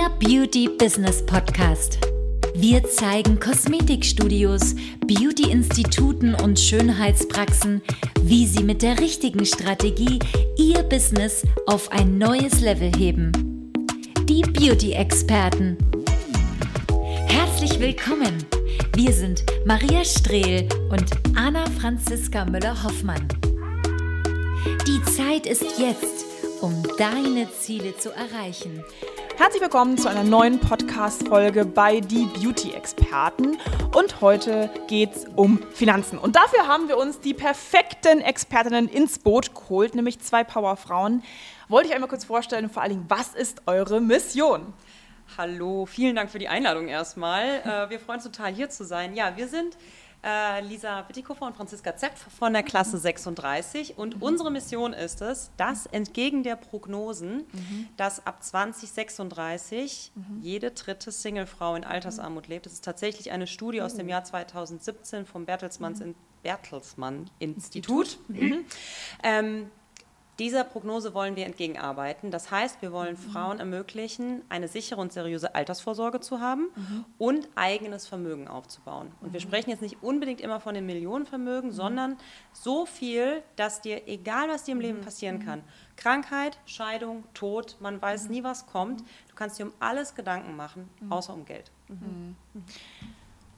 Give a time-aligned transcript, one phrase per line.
[0.00, 1.98] Der Beauty Business Podcast.
[2.54, 4.74] Wir zeigen Kosmetikstudios,
[5.06, 7.82] Beauty-Instituten und Schönheitspraxen,
[8.22, 10.18] wie sie mit der richtigen Strategie
[10.56, 13.30] ihr Business auf ein neues Level heben.
[14.24, 15.76] Die Beauty-Experten.
[17.26, 18.46] Herzlich willkommen.
[18.96, 23.28] Wir sind Maria Strehl und Anna Franziska Müller-Hoffmann.
[24.86, 26.24] Die Zeit ist jetzt,
[26.62, 28.82] um deine Ziele zu erreichen.
[29.40, 33.56] Herzlich willkommen zu einer neuen Podcast-Folge bei Die Beauty-Experten.
[33.94, 36.18] Und heute geht es um Finanzen.
[36.18, 41.22] Und dafür haben wir uns die perfekten Expertinnen ins Boot geholt, nämlich zwei Powerfrauen.
[41.68, 44.74] Wollte ich einmal kurz vorstellen und vor allen Dingen, was ist eure Mission?
[45.38, 47.62] Hallo, vielen Dank für die Einladung erstmal.
[47.64, 49.14] Äh, wir freuen uns total hier zu sein.
[49.14, 49.78] Ja, wir sind
[50.22, 53.98] äh, Lisa Bittikhofer und Franziska Zepf von der Klasse 36.
[53.98, 54.22] Und mhm.
[54.22, 57.88] unsere Mission ist es, dass entgegen der Prognosen, mhm.
[57.96, 60.40] dass ab 2036 mhm.
[60.42, 62.66] jede dritte Singlefrau in Altersarmut lebt.
[62.66, 64.10] Das ist tatsächlich eine Studie aus dem oh.
[64.10, 68.18] Jahr 2017 vom Bertelsmanns in Bertelsmann Institut.
[68.28, 68.64] Mhm.
[69.22, 69.70] Ähm,
[70.40, 72.30] dieser Prognose wollen wir entgegenarbeiten.
[72.30, 73.30] Das heißt, wir wollen mhm.
[73.30, 77.04] Frauen ermöglichen, eine sichere und seriöse Altersvorsorge zu haben mhm.
[77.18, 79.12] und eigenes Vermögen aufzubauen.
[79.20, 79.32] Und mhm.
[79.34, 81.74] wir sprechen jetzt nicht unbedingt immer von dem Millionenvermögen, mhm.
[81.74, 82.16] sondern
[82.52, 85.04] so viel, dass dir, egal was dir im Leben mhm.
[85.04, 85.44] passieren mhm.
[85.44, 85.62] kann,
[85.96, 90.88] Krankheit, Scheidung, Tod, man weiß nie, was kommt, du kannst dir um alles Gedanken machen,
[91.10, 91.70] außer um Geld.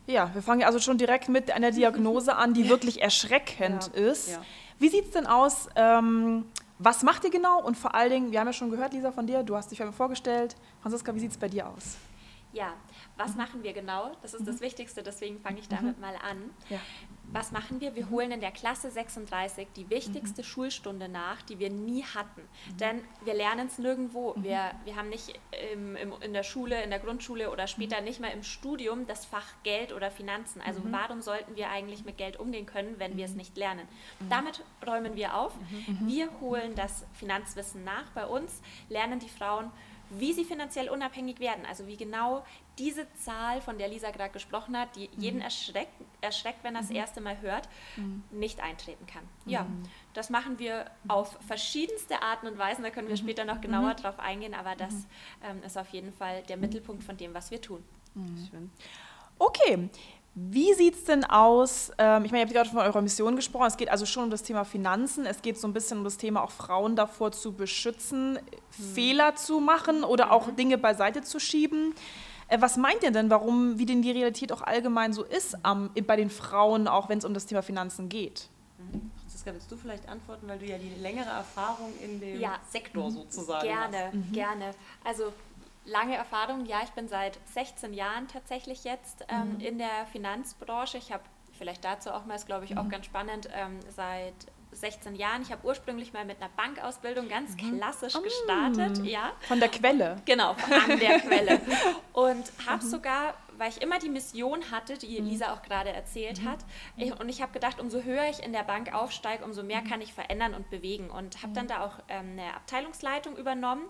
[0.06, 4.02] Ja, wir fangen also schon direkt mit einer Diagnose an, die wirklich erschreckend ja.
[4.02, 4.32] ist.
[4.32, 4.42] Ja.
[4.80, 5.68] Wie sieht es denn aus?
[5.76, 6.46] Ähm,
[6.84, 7.62] was macht ihr genau?
[7.62, 9.82] Und vor allen Dingen, wir haben ja schon gehört, Lisa, von dir, du hast dich
[9.92, 10.56] vorgestellt.
[10.80, 11.96] Franziska, wie sieht es bei dir aus?
[12.52, 12.74] Ja,
[13.16, 14.12] was machen wir genau?
[14.22, 14.46] Das ist mhm.
[14.46, 16.00] das Wichtigste, deswegen fange ich damit mhm.
[16.00, 16.50] mal an.
[16.70, 16.80] Ja.
[17.32, 17.94] Was machen wir?
[17.94, 20.46] Wir holen in der Klasse 36 die wichtigste mhm.
[20.46, 22.42] Schulstunde nach, die wir nie hatten.
[22.42, 22.76] Mhm.
[22.76, 24.34] Denn wir lernen es nirgendwo.
[24.34, 24.44] Mhm.
[24.44, 25.40] Wir, wir haben nicht
[25.72, 28.04] im, im, in der Schule, in der Grundschule oder später mhm.
[28.04, 30.60] nicht mehr im Studium das Fach Geld oder Finanzen.
[30.60, 30.92] Also mhm.
[30.92, 33.88] warum sollten wir eigentlich mit Geld umgehen können, wenn wir es nicht lernen?
[34.28, 35.52] Damit räumen wir auf.
[36.00, 39.70] Wir holen das Finanzwissen nach bei uns, lernen die Frauen,
[40.18, 41.64] wie sie finanziell unabhängig werden.
[41.66, 42.44] Also wie genau
[42.78, 45.44] diese Zahl, von der Lisa gerade gesprochen hat, die jeden mhm.
[45.44, 46.96] erschreckt, erschreckt, wenn er das mhm.
[46.96, 48.22] erste Mal hört, mhm.
[48.30, 49.24] nicht eintreten kann.
[49.44, 49.82] Ja, mhm.
[50.14, 52.82] das machen wir auf verschiedenste Arten und Weisen.
[52.82, 53.20] Da können wir mhm.
[53.20, 53.96] später noch genauer mhm.
[53.96, 54.94] drauf eingehen, aber das
[55.42, 57.82] ähm, ist auf jeden Fall der Mittelpunkt von dem, was wir tun.
[58.50, 58.70] Schön.
[59.38, 59.88] Okay,
[60.34, 61.92] wie sieht es denn aus?
[61.98, 63.66] Ähm, ich meine, ihr habt gerade von eurer Mission gesprochen.
[63.66, 65.26] Es geht also schon um das Thema Finanzen.
[65.26, 68.82] Es geht so ein bisschen um das Thema, auch Frauen davor zu beschützen, mhm.
[68.94, 70.56] Fehler zu machen oder auch mhm.
[70.56, 71.94] Dinge beiseite zu schieben.
[72.48, 75.90] Äh, was meint ihr denn, warum, wie denn die Realität auch allgemein so ist ähm,
[76.06, 78.48] bei den Frauen, auch wenn es um das Thema Finanzen geht?
[78.78, 79.10] Mhm.
[79.18, 82.58] Franziska, willst du vielleicht antworten, weil du ja die längere Erfahrung in dem ja.
[82.70, 83.14] Sektor mhm.
[83.14, 84.12] sozusagen gerne, hast?
[84.12, 84.70] Gerne, gerne.
[85.04, 85.24] Also
[85.84, 86.66] lange Erfahrung.
[86.66, 89.60] Ja, ich bin seit 16 Jahren tatsächlich jetzt ähm, mhm.
[89.60, 90.98] in der Finanzbranche.
[90.98, 91.22] Ich habe
[91.58, 92.90] vielleicht dazu auch mal, ist glaube ich auch mhm.
[92.90, 94.34] ganz spannend, ähm, seit
[94.72, 95.42] 16 Jahren.
[95.42, 97.78] Ich habe ursprünglich mal mit einer Bankausbildung ganz mhm.
[97.78, 98.22] klassisch mhm.
[98.22, 99.04] gestartet.
[99.04, 99.32] Ja.
[99.40, 100.16] Von der Quelle.
[100.24, 101.60] Genau, an der Quelle.
[102.12, 102.88] Und habe mhm.
[102.88, 105.28] sogar weil ich immer die Mission hatte, die mhm.
[105.28, 106.48] Lisa auch gerade erzählt mhm.
[106.48, 106.58] hat.
[106.96, 109.86] Ich, und ich habe gedacht, umso höher ich in der Bank aufsteige, umso mehr mhm.
[109.86, 111.10] kann ich verändern und bewegen.
[111.10, 113.84] Und habe dann da auch ähm, eine Abteilungsleitung übernommen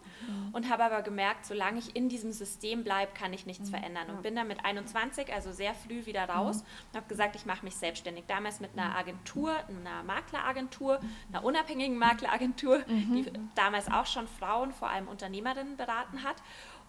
[0.52, 4.10] und habe aber gemerkt, solange ich in diesem System bleibe, kann ich nichts verändern.
[4.10, 7.64] Und bin dann mit 21, also sehr früh wieder raus und habe gesagt, ich mache
[7.64, 8.24] mich selbstständig.
[8.26, 11.00] Damals mit einer Agentur, einer Makleragentur,
[11.32, 16.36] einer unabhängigen Makleragentur, die damals auch schon Frauen, vor allem Unternehmerinnen beraten hat.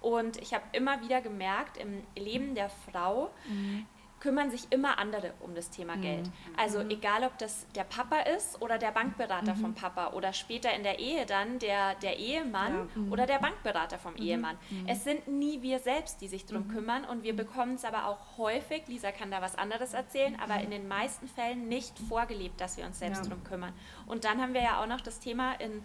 [0.03, 3.86] Und ich habe immer wieder gemerkt, im Leben der Frau mhm.
[4.19, 6.02] kümmern sich immer andere um das Thema mhm.
[6.02, 6.31] Geld.
[6.58, 6.90] Also mhm.
[6.90, 9.59] egal, ob das der Papa ist oder der Bankberater mhm.
[9.62, 12.88] vom Papa oder später in der Ehe dann der, der Ehemann ja.
[13.02, 13.14] Mhm.
[13.14, 14.24] oder der Bankberater vom mhm.
[14.24, 14.58] Ehemann.
[14.88, 18.38] Es sind nie wir selbst, die sich darum kümmern und wir bekommen es aber auch
[18.38, 22.75] häufig, Lisa kann da was anderes erzählen, aber in den meisten Fällen nicht vorgelebt, dass
[22.75, 23.30] wir uns selbst ja.
[23.30, 23.72] darum kümmern.
[24.06, 25.81] Und dann haben wir ja auch noch das Thema in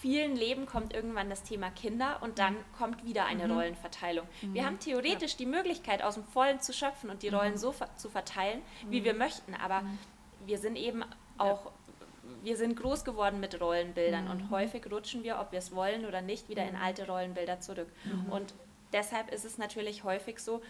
[0.00, 2.64] vielen Leben kommt irgendwann das Thema Kinder und dann mhm.
[2.76, 3.52] kommt wieder eine mhm.
[3.52, 4.26] Rollenverteilung.
[4.42, 4.54] Mhm.
[4.54, 5.38] Wir haben theoretisch ja.
[5.38, 7.58] die Möglichkeit, aus dem Vollen zu schöpfen und die Rollen mhm.
[7.58, 9.18] so zu verteilen, wie wir mhm.
[9.20, 9.98] möchten, aber mhm.
[10.46, 11.04] wir sind eben
[11.36, 11.72] auch
[12.42, 14.30] wir sind groß geworden mit Rollenbildern mhm.
[14.30, 17.88] und häufig rutschen wir, ob wir es wollen oder nicht, wieder in alte Rollenbilder zurück.
[18.04, 18.30] Mhm.
[18.30, 18.54] Und
[18.92, 20.60] deshalb ist es natürlich häufig so,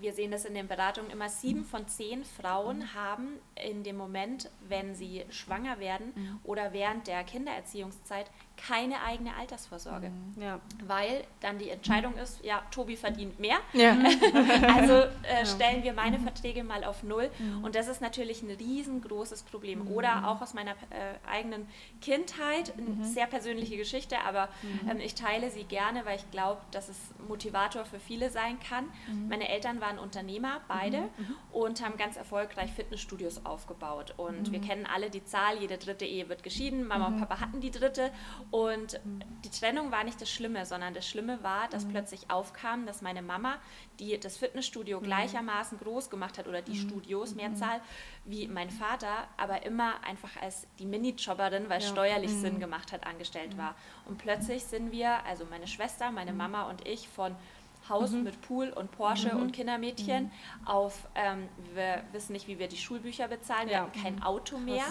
[0.00, 4.50] wir sehen das in den Beratungen immer, sieben von zehn Frauen haben in dem Moment,
[4.68, 6.40] wenn sie schwanger werden mhm.
[6.44, 8.30] oder während der Kindererziehungszeit,
[8.66, 10.10] keine eigene Altersvorsorge.
[10.10, 10.42] Mhm.
[10.42, 10.60] Ja.
[10.86, 13.58] Weil dann die Entscheidung ist, ja, Tobi verdient mehr.
[13.72, 13.96] Ja.
[14.74, 17.30] also äh, stellen wir meine Verträge mal auf Null.
[17.38, 17.64] Mhm.
[17.64, 19.84] Und das ist natürlich ein riesengroßes Problem.
[19.84, 19.92] Mhm.
[19.92, 21.66] Oder auch aus meiner äh, eigenen
[22.00, 23.04] Kindheit, eine mhm.
[23.04, 24.90] sehr persönliche Geschichte, aber mhm.
[24.90, 28.84] ähm, ich teile sie gerne, weil ich glaube, dass es Motivator für viele sein kann.
[29.08, 29.28] Mhm.
[29.28, 31.08] Meine Eltern waren Unternehmer, beide,
[31.52, 34.14] und haben ganz erfolgreich Fitnessstudios aufgebaut.
[34.16, 36.86] Und wir kennen alle die Zahl, jede dritte Ehe wird geschieden.
[36.86, 38.10] Mama und Papa hatten die dritte
[38.50, 39.00] und
[39.44, 41.90] die Trennung war nicht das Schlimme, sondern das Schlimme war, dass mhm.
[41.90, 43.58] plötzlich aufkam, dass meine Mama,
[44.00, 45.04] die das Fitnessstudio mhm.
[45.04, 46.88] gleichermaßen groß gemacht hat oder die mhm.
[46.88, 47.36] Studios, mhm.
[47.36, 47.80] Mehrzahl,
[48.24, 51.88] wie mein Vater, aber immer einfach als die Minijobberin, weil ja.
[51.88, 52.60] steuerlich Sinn mhm.
[52.60, 53.76] gemacht hat, angestellt war.
[54.06, 57.36] Und plötzlich sind wir, also meine Schwester, meine Mama und ich, von
[57.88, 58.24] Haus mhm.
[58.24, 59.42] mit Pool und Porsche mhm.
[59.42, 60.66] und Kindermädchen mhm.
[60.66, 63.82] auf, ähm, wir wissen nicht, wie wir die Schulbücher bezahlen, wir ja.
[63.82, 64.84] hatten kein Auto mehr.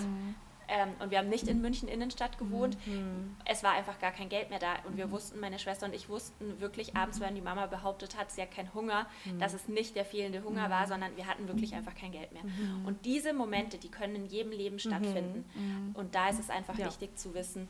[0.69, 2.77] Ähm, und wir haben nicht in München Innenstadt gewohnt.
[2.85, 3.35] Mhm.
[3.45, 4.75] Es war einfach gar kein Geld mehr da.
[4.87, 5.11] Und wir mhm.
[5.11, 8.51] wussten, meine Schwester und ich wussten wirklich abends, wenn die Mama behauptet hat, sie hat
[8.51, 9.39] keinen Hunger, mhm.
[9.39, 10.71] dass es nicht der fehlende Hunger mhm.
[10.71, 12.43] war, sondern wir hatten wirklich einfach kein Geld mehr.
[12.43, 12.85] Mhm.
[12.85, 14.79] Und diese Momente, die können in jedem Leben mhm.
[14.79, 15.93] stattfinden.
[15.93, 16.85] Und da ist es einfach ja.
[16.85, 17.67] wichtig zu wissen,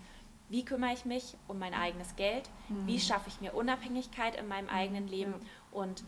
[0.50, 2.50] wie kümmere ich mich um mein eigenes Geld,
[2.86, 5.40] wie schaffe ich mir Unabhängigkeit in meinem eigenen Leben ja.
[5.72, 6.04] Und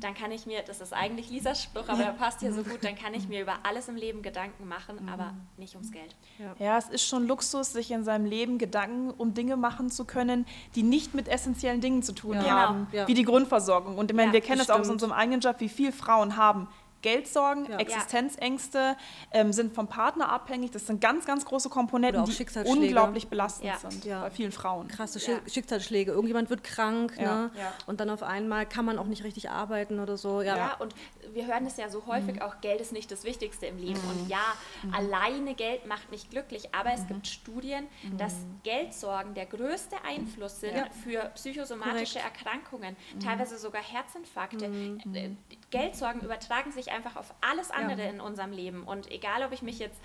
[0.00, 2.82] dann kann ich mir, das ist eigentlich Lisas Spruch, aber er passt hier so gut,
[2.82, 5.08] dann kann ich mir über alles im Leben Gedanken machen, mhm.
[5.08, 6.14] aber nicht ums Geld.
[6.38, 6.54] Ja.
[6.58, 10.46] ja, es ist schon Luxus, sich in seinem Leben Gedanken um Dinge machen zu können,
[10.74, 12.44] die nicht mit essentiellen Dingen zu tun ja.
[12.44, 13.06] haben, genau.
[13.06, 13.98] wie die Grundversorgung.
[13.98, 16.68] Und ich meine, wir kennen es auch aus unserem eigenen Job, wie viele Frauen haben
[17.04, 17.76] Geldsorgen, ja.
[17.76, 18.96] Existenzängste,
[19.30, 20.70] ähm, sind vom Partner abhängig.
[20.70, 23.78] Das sind ganz, ganz große Komponenten, die unglaublich belastend ja.
[23.78, 24.88] sind bei vielen Frauen.
[24.88, 26.12] Krasse Schicksalsschläge.
[26.12, 27.50] Irgendjemand wird krank ne?
[27.86, 30.40] und dann auf einmal kann man auch nicht richtig arbeiten oder so.
[30.40, 30.94] Ja, und
[31.34, 32.42] wir hören es ja so häufig mhm.
[32.42, 34.00] auch, Geld ist nicht das Wichtigste im Leben.
[34.00, 34.22] Mhm.
[34.22, 34.94] Und ja, mhm.
[34.94, 37.08] alleine Geld macht nicht glücklich, aber es mhm.
[37.08, 38.16] gibt Studien, mhm.
[38.16, 40.74] dass Geldsorgen der größte Einfluss sind
[41.04, 42.46] für psychosomatische Korrekt.
[42.46, 43.20] Erkrankungen, mhm.
[43.20, 44.66] teilweise sogar Herzinfarkte.
[44.66, 45.30] Äh,
[45.70, 48.10] Geldsorgen übertragen sich einfach auf alles andere ja.
[48.10, 48.84] in unserem Leben.
[48.84, 50.00] Und egal, ob ich mich jetzt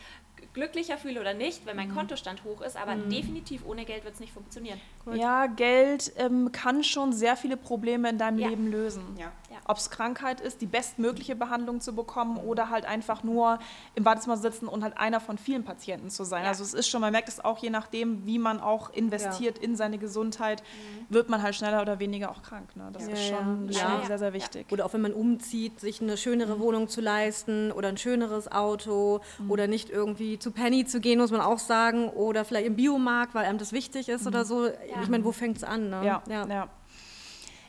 [0.53, 1.95] glücklicher fühle oder nicht, wenn mein mhm.
[1.95, 3.09] Kontostand hoch ist, aber mhm.
[3.09, 4.79] definitiv ohne Geld wird es nicht funktionieren.
[5.05, 5.15] Gut.
[5.15, 8.49] Ja, Geld ähm, kann schon sehr viele Probleme in deinem ja.
[8.49, 9.15] Leben lösen.
[9.17, 9.31] Ja.
[9.69, 9.71] Ja.
[9.71, 13.59] Ob es Krankheit ist, die bestmögliche Behandlung zu bekommen oder halt einfach nur
[13.95, 16.45] im Wartezimmer sitzen und halt einer von vielen Patienten zu sein.
[16.45, 19.75] Also es ist schon, man merkt es auch je nachdem, wie man auch investiert in
[19.75, 21.13] seine Gesundheit, mhm.
[21.13, 22.75] wird man halt schneller oder weniger auch krank.
[22.75, 22.89] Ne?
[22.91, 24.71] Das ist schon, schon sehr, sehr wichtig.
[24.71, 26.59] Oder auch wenn man umzieht, sich eine schönere mhm.
[26.59, 29.51] Wohnung zu leisten oder ein schöneres Auto mhm.
[29.51, 33.35] oder nicht irgendwie zu Penny zu gehen, muss man auch sagen, oder vielleicht im Biomarkt,
[33.35, 34.27] weil einem das wichtig ist mhm.
[34.27, 34.65] oder so.
[34.65, 34.73] Ja.
[35.03, 35.89] Ich meine, wo fängt es an?
[35.89, 36.05] Ne?
[36.05, 36.67] Ja, ja.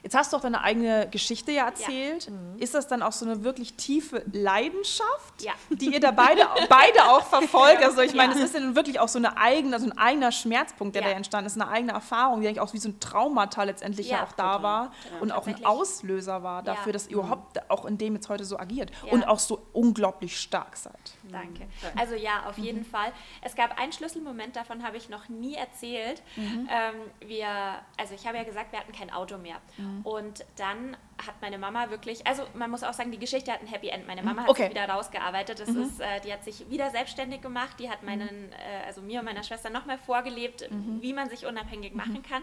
[0.01, 0.05] Ja.
[0.05, 2.27] Jetzt hast du auch deine eigene Geschichte ja erzählt.
[2.27, 2.33] Ja.
[2.33, 2.59] Mhm.
[2.59, 5.53] Ist das dann auch so eine wirklich tiefe Leidenschaft, ja.
[5.71, 7.81] die ihr da beide, beide auch verfolgt?
[7.91, 10.95] Also ich meine, es ist ja wirklich auch so eine eigene, also ein eigener Schmerzpunkt,
[10.95, 14.11] der da entstanden ist, eine eigene Erfahrung, die eigentlich auch wie so ein Traumata letztendlich
[14.11, 17.99] ja, auch da war und auch ein Auslöser war dafür, dass ihr überhaupt auch in
[17.99, 20.93] dem jetzt heute so agiert und auch so unglaublich stark seid.
[21.33, 21.67] Danke.
[21.97, 22.85] Also ja, auf jeden mhm.
[22.85, 23.13] Fall.
[23.43, 26.23] Es gab einen Schlüsselmoment, davon habe ich noch nie erzählt.
[26.37, 26.69] Mhm.
[26.71, 27.49] Ähm, wir,
[27.97, 29.57] also ich habe ja gesagt, wir hatten kein Auto mehr.
[29.77, 30.01] Mhm.
[30.03, 30.97] Und dann
[31.27, 34.07] hat meine Mama wirklich, also man muss auch sagen, die Geschichte hat ein Happy End.
[34.07, 34.65] Meine Mama hat okay.
[34.65, 35.61] sich wieder rausgearbeitet.
[35.61, 35.83] Das mhm.
[35.83, 37.79] ist, äh, die hat sich wieder selbstständig gemacht.
[37.79, 38.53] Die hat meinen, mhm.
[38.53, 41.03] äh, also mir und meiner Schwester noch mal vorgelebt, mhm.
[41.03, 42.43] wie man sich unabhängig machen kann.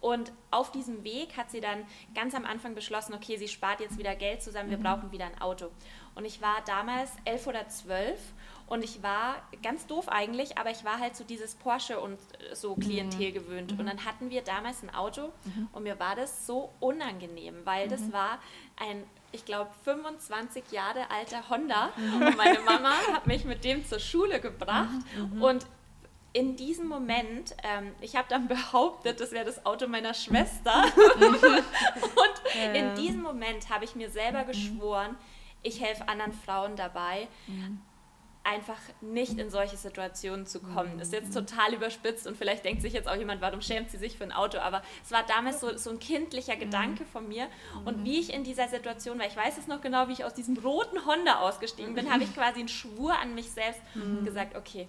[0.00, 1.84] Und auf diesem Weg hat sie dann
[2.14, 5.40] ganz am Anfang beschlossen, okay, sie spart jetzt wieder Geld zusammen, wir brauchen wieder ein
[5.40, 5.70] Auto.
[6.16, 8.18] Und ich war damals elf oder zwölf
[8.66, 12.18] und ich war ganz doof eigentlich, aber ich war halt so dieses Porsche und
[12.52, 12.80] so mhm.
[12.80, 13.34] Klientel mhm.
[13.34, 13.78] gewöhnt.
[13.78, 15.68] Und dann hatten wir damals ein Auto mhm.
[15.72, 17.90] und mir war das so unangenehm, weil mhm.
[17.90, 18.38] das war
[18.76, 21.92] ein, ich glaube, 25 Jahre alter Honda.
[21.96, 22.22] Mhm.
[22.22, 24.88] Und meine Mama hat mich mit dem zur Schule gebracht.
[25.16, 25.42] Mhm.
[25.42, 25.66] Und
[26.32, 30.84] in diesem Moment, ähm, ich habe dann behauptet, das wäre das Auto meiner Schwester.
[31.16, 35.16] und in diesem Moment habe ich mir selber geschworen,
[35.62, 37.80] ich helfe anderen Frauen dabei, mhm.
[38.44, 40.94] einfach nicht in solche Situationen zu kommen.
[40.94, 41.00] Mhm.
[41.00, 44.16] Ist jetzt total überspitzt und vielleicht denkt sich jetzt auch jemand, warum schämt sie sich
[44.16, 44.58] für ein Auto?
[44.58, 46.60] Aber es war damals so, so ein kindlicher mhm.
[46.60, 47.48] Gedanke von mir.
[47.84, 48.04] Und mhm.
[48.04, 50.56] wie ich in dieser Situation war, ich weiß es noch genau, wie ich aus diesem
[50.58, 53.80] roten Honda ausgestiegen bin, habe ich quasi einen Schwur an mich selbst
[54.24, 54.88] gesagt, okay,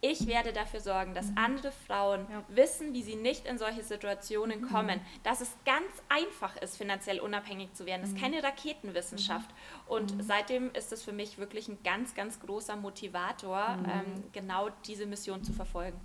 [0.00, 2.42] ich werde dafür sorgen, dass andere Frauen Ja.
[2.48, 7.72] wissen, wie sie nicht in solche Situationen kommen, dass es ganz einfach ist, finanziell unabhängig
[7.74, 8.02] zu werden.
[8.02, 9.50] Das ist keine Raketenwissenschaft.
[9.86, 15.06] Und seitdem ist es für mich wirklich ein ganz, ganz großer Motivator, ähm, genau diese
[15.06, 15.98] Mission zu verfolgen.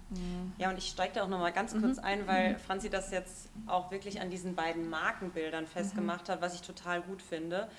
[0.58, 3.92] Ja, und ich steige da auch nochmal ganz kurz ein, weil Franzi das jetzt auch
[3.92, 7.70] wirklich an diesen beiden Markenbildern festgemacht hat, was ich total gut finde.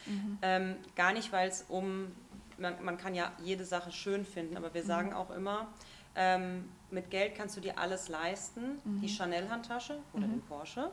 [0.43, 2.13] Ähm, gar nicht, weil es um,
[2.59, 5.67] man, man kann ja jede Sache schön finden, aber wir sagen auch immer,
[6.17, 10.91] ähm, mit Geld kannst du dir alles leisten, die Chanel-Handtasche oder den Porsche.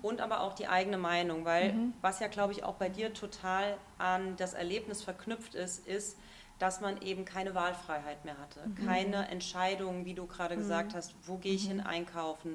[0.00, 3.76] Und aber auch die eigene Meinung, weil was ja, glaube ich, auch bei dir total
[3.98, 6.16] an das Erlebnis verknüpft ist, ist,
[6.60, 11.38] dass man eben keine Wahlfreiheit mehr hatte, keine Entscheidung, wie du gerade gesagt hast, wo
[11.38, 12.54] gehe ich hin einkaufen,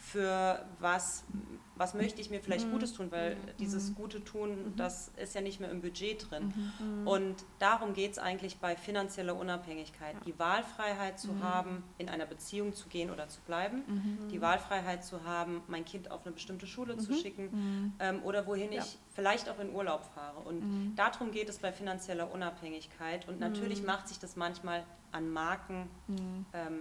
[0.00, 1.22] für was,
[1.76, 5.60] was möchte ich mir vielleicht Gutes tun, weil dieses Gute tun, das ist ja nicht
[5.60, 6.52] mehr im Budget drin.
[7.04, 12.74] Und darum geht es eigentlich bei finanzieller Unabhängigkeit, die Wahlfreiheit zu haben, in einer Beziehung
[12.74, 13.82] zu gehen oder zu bleiben,
[14.30, 18.72] die Wahlfreiheit zu haben, mein Kind auf eine bestimmte Schule zu schicken ähm, oder wohin
[18.72, 20.40] ich vielleicht auch in Urlaub fahre.
[20.40, 23.28] Und darum geht es bei finanzieller Unabhängigkeit.
[23.28, 25.88] Und natürlich macht sich das manchmal an Marken
[26.52, 26.80] ähm,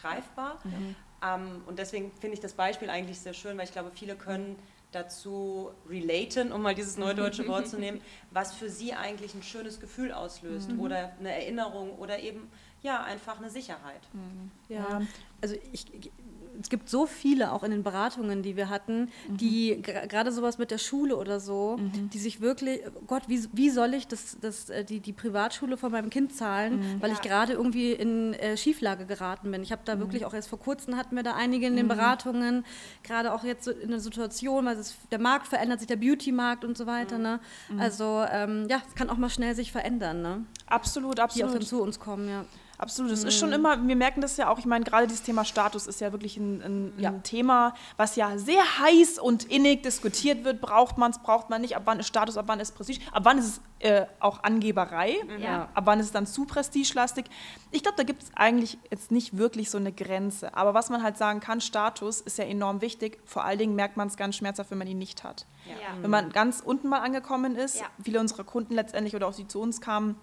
[0.00, 0.58] greifbar.
[0.64, 0.94] Ähm,
[1.66, 4.56] und deswegen finde ich das Beispiel eigentlich sehr schön, weil ich glaube, viele können
[4.90, 8.00] dazu relaten, um mal dieses neudeutsche Wort zu nehmen,
[8.30, 12.50] was für sie eigentlich ein schönes Gefühl auslöst oder eine Erinnerung oder eben
[12.82, 14.02] ja einfach eine Sicherheit.
[14.68, 15.00] Ja,
[15.40, 15.86] also ich,
[16.60, 20.58] es gibt so viele auch in den Beratungen, die wir hatten, die gra- gerade sowas
[20.58, 21.78] mit der Schule oder so,
[22.12, 25.76] die sich wirklich, oh Gott, wie, wie soll ich das, das, äh, die, die Privatschule
[25.76, 29.62] von meinem Kind zahlen, weil ich gerade irgendwie in äh, Schieflage geraten bin.
[29.62, 32.64] Ich habe da wirklich auch erst vor kurzem hatten wir da einige in den Beratungen,
[33.02, 36.76] gerade auch jetzt in der Situation, weil es, der Markt verändert sich, der Beauty-Markt und
[36.76, 37.18] so weiter.
[37.18, 37.40] Ne?
[37.78, 40.44] Also ähm, ja, es kann auch mal schnell sich verändern, ne?
[40.66, 41.54] Absolut, die auch absolut.
[41.54, 42.44] dann zu uns kommen, ja.
[42.82, 45.44] Absolut, es ist schon immer, wir merken das ja auch, ich meine, gerade dieses Thema
[45.44, 46.60] Status ist ja wirklich ein,
[46.98, 50.60] ein, ein Thema, was ja sehr heiß und innig diskutiert wird.
[50.60, 53.22] Braucht man es, braucht man nicht, ab wann ist Status, ab wann ist Prestige, ab
[53.24, 55.68] wann ist es äh, auch Angeberei, Ja.
[55.74, 57.26] ab wann ist es dann zu prestigelastig.
[57.70, 60.54] Ich glaube, da gibt es eigentlich jetzt nicht wirklich so eine Grenze.
[60.56, 63.20] Aber was man halt sagen kann, Status ist ja enorm wichtig.
[63.24, 65.46] Vor allen Dingen merkt man es ganz schmerzhaft, wenn man ihn nicht hat.
[65.66, 65.74] Ja.
[66.00, 67.86] Wenn man ganz unten mal angekommen ist, Ja.
[68.02, 70.16] viele unserer Kunden letztendlich oder auch die zu uns kamen,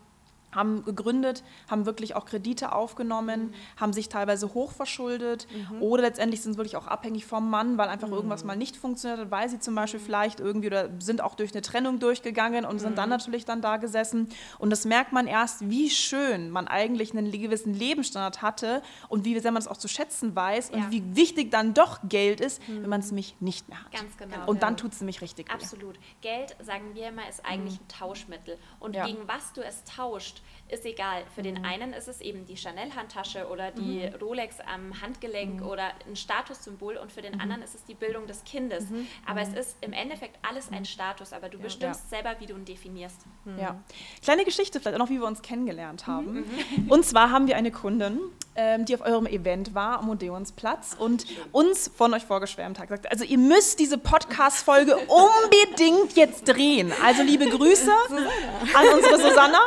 [0.52, 5.48] haben gegründet, haben wirklich auch Kredite aufgenommen, haben sich teilweise hochverschuldet
[5.80, 9.20] oder letztendlich sind sie wirklich auch abhängig vom Mann, weil einfach irgendwas mal nicht funktioniert
[9.20, 12.80] hat, weil sie zum Beispiel vielleicht irgendwie oder sind auch durch eine Trennung durchgegangen und
[12.80, 14.30] sind dann natürlich dann da gesessen.
[14.58, 19.40] Und das merkt man erst, wie schön man eigentlich einen gewissen Lebensstandard hatte und wie
[19.40, 20.78] sehr man es auch zu schätzen weiß Ja.
[20.78, 23.92] und wie wichtig dann doch Geld ist, wenn man es nämlich nicht mehr hat.
[23.92, 24.46] Ganz genau.
[24.48, 25.54] Und dann tut es nämlich richtig weh.
[25.54, 26.00] Absolut.
[26.22, 28.58] Geld, sagen wir immer, ist eigentlich ein Tauschmittel.
[28.80, 29.06] Und Ja.
[29.06, 30.39] gegen was du es tauscht,
[30.70, 31.24] ist egal.
[31.34, 36.16] Für den einen ist es eben die Chanel-Handtasche oder die Rolex am Handgelenk oder ein
[36.16, 38.86] Statussymbol und für den anderen ist es die Bildung des Kindes.
[39.26, 42.66] Aber es ist im Endeffekt alles ein Status, aber du bestimmst selber, wie du ihn
[42.66, 43.22] definierst.
[43.60, 43.82] Ja.
[44.24, 46.46] Kleine Geschichte vielleicht auch noch, wie wir uns kennengelernt haben.
[46.88, 48.20] Und zwar haben wir eine Kundin,
[48.56, 52.90] ähm, die auf eurem Event war am Odeonsplatz und uns von euch vorgeschwärmt hat.
[52.90, 56.92] Gesagt, also ihr müsst diese Podcast-Folge unbedingt jetzt drehen.
[57.04, 57.92] Also liebe Grüße
[58.74, 59.60] an unsere Susanna.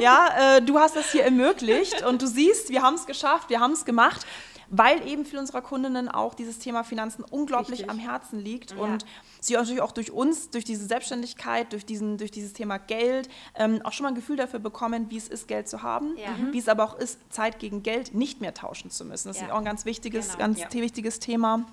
[0.00, 0.09] Ja,
[0.56, 3.72] äh, du hast das hier ermöglicht und du siehst, wir haben es geschafft, wir haben
[3.72, 4.26] es gemacht.
[4.72, 7.90] Weil eben viele unserer Kundinnen auch dieses Thema Finanzen unglaublich Richtig.
[7.90, 8.76] am Herzen liegt Ja.
[8.76, 9.04] und
[9.40, 13.80] sie natürlich auch durch uns, durch diese Selbstständigkeit, durch, diesen, durch dieses Thema Geld ähm,
[13.82, 16.28] auch schon mal ein Gefühl dafür bekommen, wie es ist, Geld zu haben, Ja.
[16.52, 19.26] wie es aber auch ist, Zeit gegen Geld nicht mehr tauschen zu müssen.
[19.26, 19.46] Das Ja.
[19.46, 20.38] ist auch ein ganz wichtiges, Genau.
[20.38, 20.72] ganz Ja.
[20.72, 21.64] wichtiges Thema.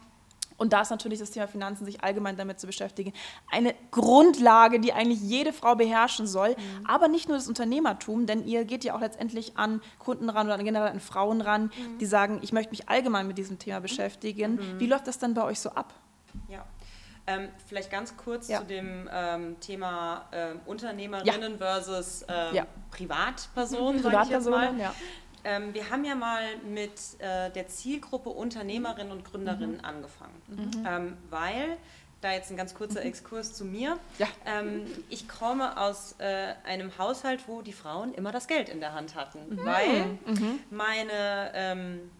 [0.57, 3.13] Und da ist natürlich das Thema Finanzen, sich allgemein damit zu beschäftigen,
[3.51, 6.49] eine Grundlage, die eigentlich jede Frau beherrschen soll.
[6.49, 6.85] Mhm.
[6.87, 10.57] Aber nicht nur das Unternehmertum, denn ihr geht ja auch letztendlich an Kunden ran oder
[10.57, 11.97] generell an Frauen ran, Mhm.
[11.99, 14.59] die sagen, ich möchte mich allgemein mit diesem Thema beschäftigen.
[14.79, 15.93] Wie läuft das dann bei euch so ab?
[16.49, 16.65] Ja.
[17.29, 18.59] Ähm, vielleicht ganz kurz Ja.
[18.61, 22.65] zu dem ähm, Thema ähm, Unternehmerinnen versus ähm, Ja.
[22.89, 24.01] Privatpersonen.
[24.01, 24.93] Privatpersonen, ja.
[25.47, 30.35] Ähm, wir haben ja mal mit äh, der Zielgruppe Unternehmerinnen und Gründerinnen angefangen,
[30.85, 31.77] ähm, weil,
[32.19, 34.27] da jetzt ein ganz kurzer Exkurs zu mir, Ja.
[34.45, 38.93] ähm, ich komme aus äh, einem Haushalt, wo die Frauen immer das Geld in der
[38.93, 40.17] Hand hatten, weil
[40.69, 42.11] meine ähm,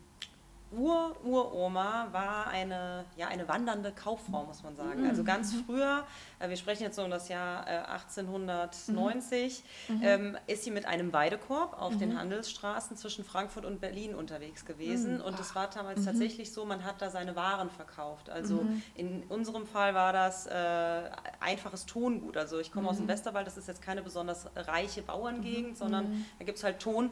[0.72, 5.08] Ur Uroma war eine, ja, eine wandernde Kauffrau, muss man sagen.
[5.08, 6.04] Also ganz früher,
[6.40, 9.64] äh, wir sprechen jetzt so um das Jahr äh, 1890,
[10.02, 15.22] ähm, ist sie mit einem Weidekorb auf den Handelsstraßen zwischen Frankfurt und Berlin unterwegs gewesen.
[15.22, 18.30] Und es war damals tatsächlich so, man hat da seine Waren verkauft.
[18.30, 21.10] Also in unserem Fall war das äh,
[21.40, 22.36] einfaches Tongut.
[22.36, 26.46] Also ich komme aus dem Westerwald, das ist jetzt keine besonders reiche Bauerngegend, sondern da
[26.46, 27.10] gibt es halt Ton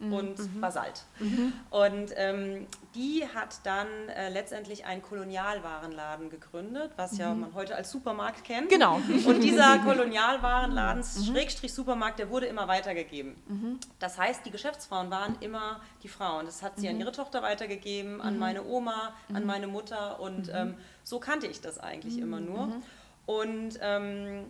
[0.00, 0.60] und mhm.
[0.60, 1.04] Basalt.
[1.18, 1.52] Mhm.
[1.70, 7.20] Und ähm, die hat dann äh, letztendlich einen Kolonialwarenladen gegründet, was mhm.
[7.20, 8.68] ja man heute als Supermarkt kennt.
[8.68, 8.96] Genau.
[9.26, 11.24] Und dieser Kolonialwarenladen, mhm.
[11.24, 13.36] Schrägstrich Supermarkt, der wurde immer weitergegeben.
[13.46, 13.78] Mhm.
[13.98, 16.46] Das heißt, die Geschäftsfrauen waren immer die Frauen.
[16.46, 20.74] Das hat sie an ihre Tochter weitergegeben, an meine Oma, an meine Mutter und ähm,
[21.02, 22.80] so kannte ich das eigentlich immer nur.
[23.26, 24.44] Und ähm,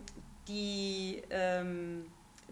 [0.47, 2.05] die ähm,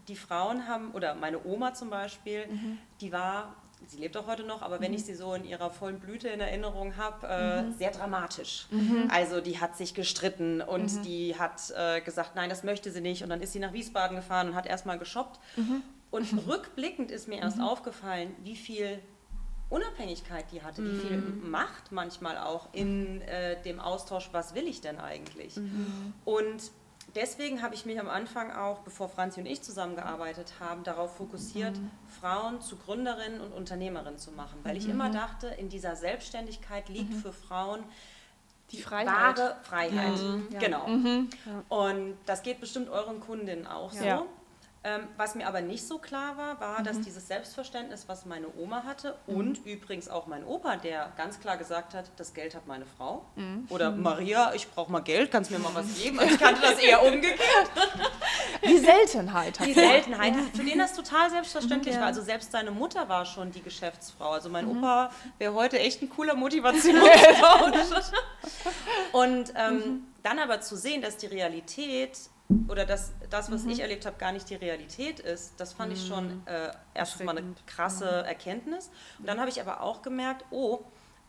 [0.07, 2.77] die Frauen haben, oder meine Oma zum Beispiel, mhm.
[3.01, 3.55] die war,
[3.87, 4.97] sie lebt auch heute noch, aber wenn mhm.
[4.97, 7.73] ich sie so in ihrer vollen Blüte in Erinnerung habe, äh, mhm.
[7.77, 8.67] sehr dramatisch.
[8.71, 9.09] Mhm.
[9.11, 11.01] Also die hat sich gestritten und mhm.
[11.03, 13.23] die hat äh, gesagt, nein, das möchte sie nicht.
[13.23, 15.39] Und dann ist sie nach Wiesbaden gefahren und hat erstmal geshoppt.
[16.11, 18.99] Und rückblickend ist mir erst aufgefallen, wie viel
[19.69, 24.81] Unabhängigkeit die hatte, wie viel Macht manchmal auch in äh, dem Austausch, was will ich
[24.81, 25.57] denn eigentlich?
[26.25, 26.71] Und
[27.15, 31.77] deswegen habe ich mich am Anfang auch, bevor Franzi und ich zusammengearbeitet haben, darauf fokussiert,
[31.77, 31.91] mhm.
[32.19, 34.91] Frauen zu Gründerinnen und Unternehmerinnen zu machen, weil ich mhm.
[34.91, 37.19] immer dachte, in dieser Selbstständigkeit liegt mhm.
[37.19, 37.83] für Frauen
[38.71, 39.37] die, Freiheit.
[39.37, 40.19] wahre Freiheit.
[40.49, 40.59] Ja.
[40.59, 40.87] Genau.
[40.87, 41.29] Mhm.
[41.69, 44.03] Und das geht bestimmt euren Kundinnen auch so.
[44.85, 46.83] Ähm, was mir aber nicht so klar war, war, mhm.
[46.83, 49.35] dass dieses Selbstverständnis, was meine Oma hatte mhm.
[49.35, 53.23] und übrigens auch mein Opa, der ganz klar gesagt hat, das Geld hat meine Frau.
[53.37, 53.65] Mhm.
[53.69, 54.01] Oder mhm.
[54.01, 56.19] Maria, ich brauche mal Geld, kannst mir mal was geben?
[56.19, 57.39] Also ich kannte das eher umgekehrt.
[58.67, 59.59] Die Seltenheit.
[59.65, 60.41] Die Seltenheit, ja.
[60.53, 62.01] für den das total selbstverständlich ja.
[62.01, 62.07] war.
[62.07, 64.31] Also selbst seine Mutter war schon die Geschäftsfrau.
[64.31, 64.79] Also mein mhm.
[64.79, 67.03] Opa wäre heute echt ein cooler Motivationscoach.
[69.13, 70.07] und ähm, mhm.
[70.23, 72.17] dann aber zu sehen, dass die Realität
[72.67, 73.71] oder dass das, was mhm.
[73.71, 75.95] ich erlebt habe, gar nicht die Realität ist, das fand mhm.
[75.95, 76.41] ich schon mhm.
[76.45, 78.27] äh, erst mal eine krasse mhm.
[78.27, 78.89] Erkenntnis.
[79.19, 80.79] Und dann habe ich aber auch gemerkt, oh,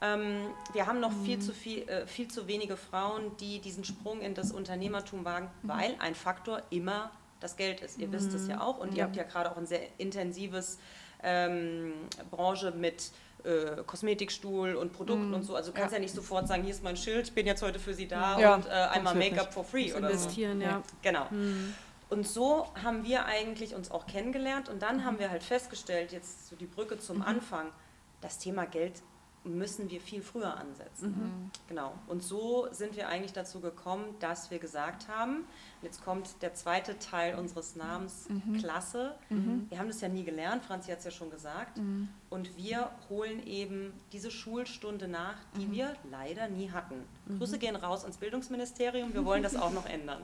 [0.00, 4.20] ähm, wir haben noch viel, zu viel, äh, viel zu wenige Frauen, die diesen Sprung
[4.20, 5.68] in das Unternehmertum wagen, mhm.
[5.68, 7.98] weil ein Faktor immer das Geld ist.
[7.98, 10.78] Ihr wisst es ja auch und ihr habt ja gerade auch ein sehr intensives
[11.22, 11.92] ähm,
[12.30, 13.12] Branche mit
[13.44, 15.54] äh, Kosmetikstuhl und Produkten mm, und so.
[15.54, 15.98] Also du kannst ja.
[15.98, 16.02] ja.
[16.02, 18.54] nicht sofort sagen, hier ist mein Schild, ich bin jetzt heute für Sie da ja,
[18.54, 20.66] und äh, einmal Make-up for free oder investieren, so.
[20.66, 20.82] ja.
[21.02, 21.24] Genau.
[21.30, 21.74] Mm.
[22.10, 26.48] Und so haben wir eigentlich uns auch kennengelernt und dann haben wir halt festgestellt, jetzt
[26.48, 27.22] so die Brücke zum mhm.
[27.22, 27.72] Anfang,
[28.20, 29.02] das Thema Geld
[29.44, 31.10] müssen wir viel früher ansetzen.
[31.10, 31.50] Mhm.
[31.68, 31.92] Genau.
[32.06, 35.44] Und so sind wir eigentlich dazu gekommen, dass wir gesagt haben,
[35.84, 38.58] jetzt kommt der zweite Teil unseres Namens, mhm.
[38.58, 39.14] Klasse.
[39.28, 39.66] Mhm.
[39.68, 41.78] Wir haben das ja nie gelernt, Franzi hat es ja schon gesagt.
[41.78, 42.08] Mhm.
[42.30, 45.72] Und wir holen eben diese Schulstunde nach, die mhm.
[45.72, 47.04] wir leider nie hatten.
[47.26, 47.38] Mhm.
[47.38, 50.22] Grüße gehen raus ans Bildungsministerium, wir wollen das auch noch ändern.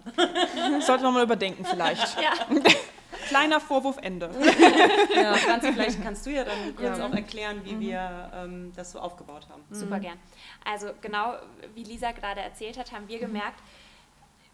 [0.54, 2.16] Das sollte man mal überdenken vielleicht.
[2.20, 2.32] Ja.
[3.28, 4.30] Kleiner Vorwurf, Ende.
[5.14, 7.06] Ja, Franzi, vielleicht kannst du ja dann kurz ja.
[7.06, 7.80] auch erklären, wie mhm.
[7.80, 9.62] wir ähm, das so aufgebaut haben.
[9.70, 10.02] Super mhm.
[10.02, 10.18] gern.
[10.64, 11.34] Also genau
[11.74, 13.60] wie Lisa gerade erzählt hat, haben wir gemerkt,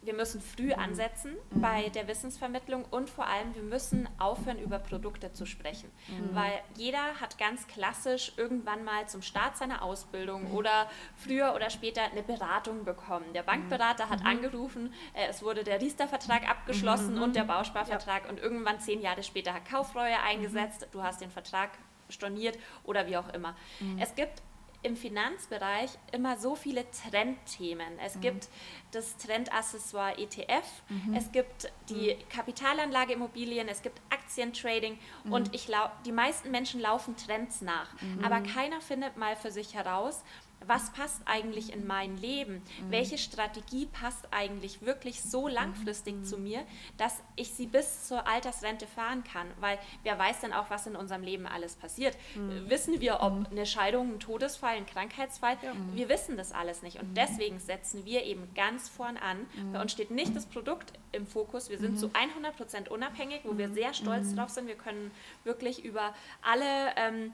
[0.06, 0.80] wir müssen früh mhm.
[0.80, 1.60] ansetzen mhm.
[1.60, 5.90] bei der Wissensvermittlung und vor allem, wir müssen aufhören, über Produkte zu sprechen.
[6.08, 6.34] Mhm.
[6.34, 10.54] Weil jeder hat ganz klassisch irgendwann mal zum Start seiner Ausbildung mhm.
[10.54, 13.32] oder früher oder später eine Beratung bekommen.
[13.34, 14.26] Der Bankberater hat mhm.
[14.26, 18.30] angerufen, äh, es wurde der Riester-Vertrag abgeschlossen und der Bausparvertrag ja.
[18.30, 21.70] und irgendwann zehn Jahre später hat Kaufreue eingesetzt, du hast den Vertrag
[22.08, 23.56] storniert oder wie auch immer.
[23.98, 24.42] Es gibt
[24.86, 27.98] im Finanzbereich immer so viele Trendthemen.
[28.04, 28.20] Es mhm.
[28.20, 28.48] gibt
[28.92, 31.14] das Trendaccessoire ETF, mhm.
[31.14, 32.28] es gibt die mhm.
[32.28, 35.32] Kapitalanlage Immobilien, es gibt Aktientrading mhm.
[35.32, 35.68] und ich
[36.04, 38.24] die meisten Menschen laufen Trends nach, mhm.
[38.24, 40.22] aber keiner findet mal für sich heraus,
[40.66, 42.54] was passt eigentlich in mein Leben?
[42.54, 42.90] Mhm.
[42.90, 46.24] Welche Strategie passt eigentlich wirklich so langfristig mhm.
[46.24, 46.64] zu mir,
[46.96, 49.46] dass ich sie bis zur Altersrente fahren kann?
[49.60, 52.16] Weil wer weiß denn auch, was in unserem Leben alles passiert?
[52.34, 52.68] Mhm.
[52.68, 53.46] Wissen wir, ob mhm.
[53.50, 55.56] eine Scheidung, ein Todesfall, ein Krankheitsfall?
[55.62, 55.72] Ja.
[55.92, 56.98] Wir wissen das alles nicht.
[57.00, 57.14] Und mhm.
[57.14, 59.46] deswegen setzen wir eben ganz vorn an.
[59.72, 61.68] Bei uns steht nicht das Produkt im Fokus.
[61.70, 64.66] Wir sind zu 100% unabhängig, wo wir sehr stolz drauf sind.
[64.66, 65.10] Wir können
[65.44, 66.64] wirklich über alle...
[66.96, 67.32] Ähm,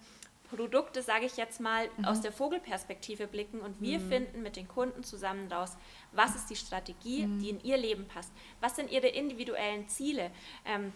[0.54, 2.04] Produkte, sage ich jetzt mal, mhm.
[2.04, 4.08] aus der Vogelperspektive blicken und wir mhm.
[4.08, 5.76] finden mit den Kunden zusammen raus,
[6.12, 7.38] was ist die Strategie, mhm.
[7.40, 10.30] die in ihr Leben passt, was sind ihre individuellen Ziele.
[10.64, 10.92] Ähm,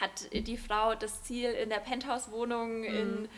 [0.00, 2.84] hat die Frau das Ziel, in der Penthouse-Wohnung mhm.
[2.84, 3.28] in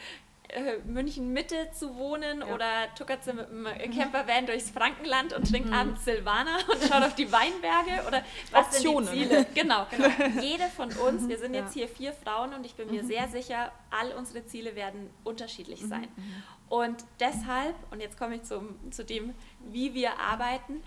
[0.48, 2.54] äh, München Mitte zu wohnen ja.
[2.54, 5.74] oder tuckert sie mit dem Campervan durchs Frankenland und trinkt mhm.
[5.74, 9.08] abends Silvaner und schaut auf die Weinberge oder was Optionen.
[9.08, 9.46] sind die Ziele?
[9.54, 10.40] Genau, genau.
[10.40, 13.06] Jede von uns, wir sind jetzt hier vier Frauen und ich bin mir mhm.
[13.06, 15.88] sehr sicher, all unsere Ziele werden unterschiedlich mhm.
[15.88, 16.08] sein.
[16.16, 16.42] Mhm.
[16.68, 20.82] Und deshalb, und jetzt komme ich zum, zu dem, wie wir arbeiten,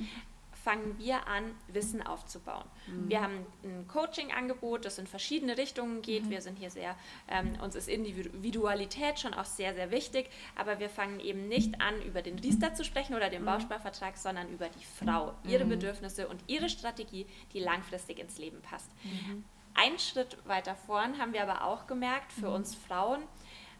[0.70, 2.66] fangen wir an, Wissen aufzubauen.
[2.86, 3.10] Mhm.
[3.10, 6.26] Wir haben ein Coaching-Angebot, das in verschiedene Richtungen geht.
[6.26, 6.30] Mhm.
[6.30, 6.96] Wir sind hier sehr,
[7.28, 12.00] ähm, uns ist Individualität schon auch sehr, sehr wichtig, aber wir fangen eben nicht an,
[12.04, 13.48] über den Riester zu sprechen oder den mhm.
[13.48, 15.70] Bausparvertrag, sondern über die Frau, ihre mhm.
[15.70, 18.92] Bedürfnisse und ihre Strategie, die langfristig ins Leben passt.
[19.04, 19.46] Mhm.
[19.74, 23.24] einen Schritt weiter vorn haben wir aber auch gemerkt, für uns Frauen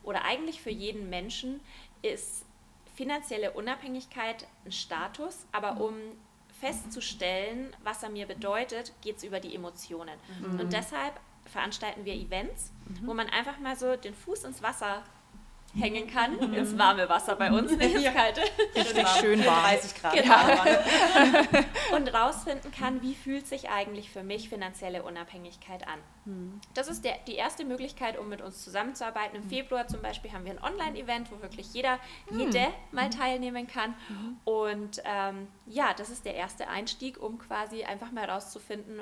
[0.02, 1.60] oder eigentlich für jeden Menschen
[2.02, 2.46] ist
[2.96, 5.94] finanzielle Unabhängigkeit ein Status, aber um
[6.60, 10.18] festzustellen, was er mir bedeutet, geht es über die Emotionen.
[10.60, 12.72] Und deshalb veranstalten wir Events,
[13.04, 15.04] wo man einfach mal so den Fuß ins Wasser
[15.76, 18.42] hängen kann, ins warme Wasser bei uns, nicht ins kalte.
[18.76, 19.64] Richtig schön warm.
[19.64, 20.14] 30 Grad.
[20.14, 21.66] Genau.
[21.96, 26.00] Und rausfinden kann, wie fühlt sich eigentlich für mich finanzielle Unabhängigkeit an.
[26.76, 29.36] Das ist der, die erste Möglichkeit, um mit uns zusammenzuarbeiten.
[29.36, 33.96] Im Februar zum Beispiel haben wir ein Online-Event, wo wirklich jeder, jede mal teilnehmen kann.
[34.44, 39.02] Und ähm, ja, das ist der erste Einstieg, um quasi einfach mal rauszufinden,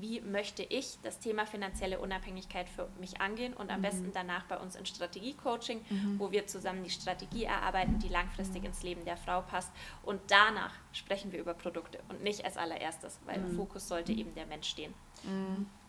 [0.00, 4.58] wie möchte ich das Thema finanzielle Unabhängigkeit für mich angehen und am besten danach bei
[4.58, 5.80] uns in Strategie-Coaching,
[6.18, 9.72] wo wir zusammen die Strategie erarbeiten, die langfristig ins Leben der Frau passt.
[10.02, 14.34] Und danach sprechen wir über Produkte und nicht als allererstes, weil im Fokus sollte eben
[14.34, 14.94] der Mensch stehen.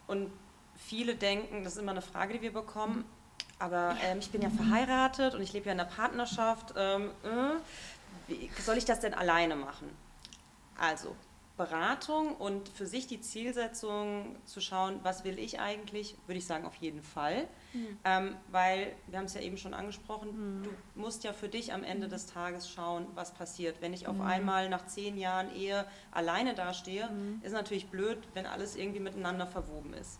[0.08, 0.32] Und
[0.76, 3.06] viele denken, das ist immer eine Frage, die wir bekommen,
[3.60, 6.74] aber ähm, ich bin ja verheiratet und ich lebe ja in einer Partnerschaft.
[6.78, 7.56] Ähm, äh,
[8.28, 9.89] wie soll ich das denn alleine machen?
[10.78, 11.15] Also
[11.58, 16.65] Beratung und für sich die Zielsetzung zu schauen, was will ich eigentlich, würde ich sagen,
[16.65, 17.48] auf jeden Fall.
[18.04, 21.84] Ähm, weil, wir haben es ja eben schon angesprochen, du musst ja für dich am
[21.84, 23.82] Ende des Tages schauen, was passiert.
[23.82, 27.10] Wenn ich auf einmal nach zehn Jahren Ehe alleine dastehe,
[27.41, 30.20] ist natürlich blöd, wenn alles irgendwie miteinander verwoben ist.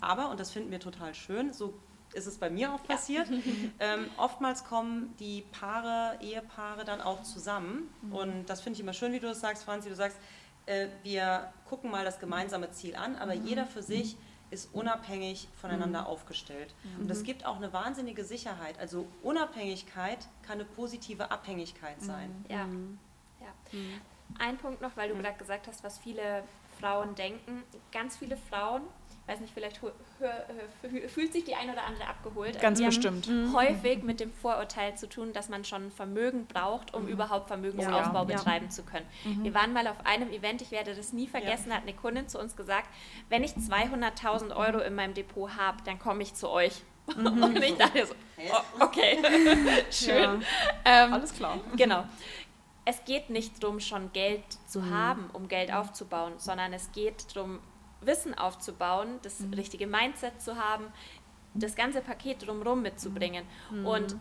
[0.00, 1.74] Aber, und das finden wir total schön, so
[2.14, 3.28] ist es bei mir auch passiert.
[3.80, 7.88] ähm, oftmals kommen die Paare, Ehepaare dann auch zusammen.
[8.10, 9.88] Und das finde ich immer schön, wie du das sagst, Franzi.
[9.88, 10.18] Du sagst,
[10.66, 14.16] äh, wir gucken mal das gemeinsame Ziel an, aber jeder für sich
[14.50, 16.74] ist unabhängig voneinander aufgestellt.
[17.00, 18.78] Und das gibt auch eine wahnsinnige Sicherheit.
[18.78, 22.44] Also Unabhängigkeit kann eine positive Abhängigkeit sein.
[22.48, 22.68] Ja.
[23.40, 23.78] ja.
[24.38, 26.44] Ein Punkt noch, weil du gerade gesagt hast, was viele
[26.78, 27.64] Frauen denken.
[27.90, 28.82] Ganz viele Frauen,
[29.26, 29.80] weiß nicht, vielleicht
[31.08, 32.60] fühlt sich die eine oder andere abgeholt.
[32.60, 33.26] Ganz die bestimmt.
[33.26, 38.24] Haben häufig mit dem Vorurteil zu tun, dass man schon Vermögen braucht, um überhaupt Vermögensaufbau
[38.24, 38.30] Ja.
[38.30, 38.36] Ja.
[38.36, 39.06] betreiben zu können.
[39.24, 42.38] Wir waren mal auf einem Event, ich werde das nie vergessen, hat eine Kundin zu
[42.38, 42.88] uns gesagt,
[43.30, 46.82] wenn ich 200.000 Euro in meinem Depot habe, dann komme ich zu euch.
[47.16, 48.14] Und ich dachte so,
[48.50, 49.18] oh, okay,
[49.90, 50.42] schön.
[50.84, 51.58] Ähm, Alles klar.
[51.76, 52.04] Genau.
[52.86, 57.60] Es geht nicht darum, schon Geld zu haben, um Geld aufzubauen, sondern es geht darum,
[58.06, 60.86] Wissen aufzubauen, das richtige Mindset zu haben,
[61.54, 63.44] das ganze Paket drumherum mitzubringen.
[63.84, 64.16] Und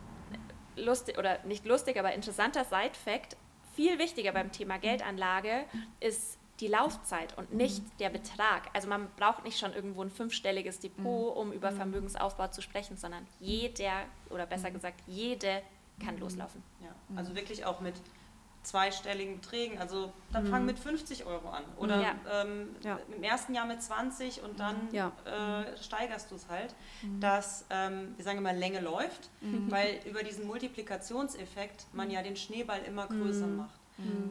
[0.75, 3.37] lustig, oder nicht lustig, aber interessanter Side-Fact,
[3.75, 5.65] viel wichtiger beim Thema Geldanlage
[5.99, 8.69] ist die Laufzeit und nicht der Betrag.
[8.73, 13.25] Also man braucht nicht schon irgendwo ein fünfstelliges Depot, um über Vermögensaufbau zu sprechen, sondern
[13.39, 15.61] jeder, oder besser gesagt, jede
[16.03, 16.61] kann loslaufen.
[16.81, 17.95] Ja, also wirklich auch mit
[18.63, 19.77] zweistelligen Beträgen.
[19.77, 21.63] Also dann fang mit 50 Euro an.
[21.77, 22.15] Oder Ja.
[22.41, 22.99] ähm, Ja.
[23.15, 25.11] im ersten Jahr mit 20 und dann Ja.
[25.25, 26.73] äh, steigerst du es halt,
[27.19, 29.29] dass, ähm, wir sagen immer, Länge läuft,
[29.69, 33.79] weil über diesen Multiplikationseffekt man ja den Schneeball immer größer macht.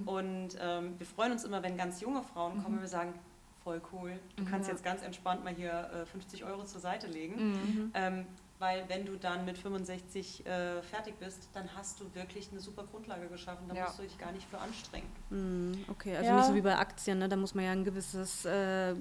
[0.07, 3.15] Und ähm, wir freuen uns immer, wenn ganz junge Frauen kommen und wir sagen,
[3.63, 7.91] voll cool, du kannst jetzt ganz entspannt mal hier äh, 50 Euro zur Seite legen.
[7.95, 8.27] Ähm,
[8.63, 12.85] weil wenn du dann mit 65 äh, fertig bist, dann hast du wirklich eine super
[12.85, 13.65] Grundlage geschaffen.
[13.69, 13.85] Da Ja.
[13.87, 15.09] musst du dich gar nicht für anstrengen.
[15.31, 16.37] Hm, Okay, also Ja.
[16.37, 17.29] nicht so wie bei Aktien, ne?
[17.29, 18.95] da muss man ja ein gewisses, äh,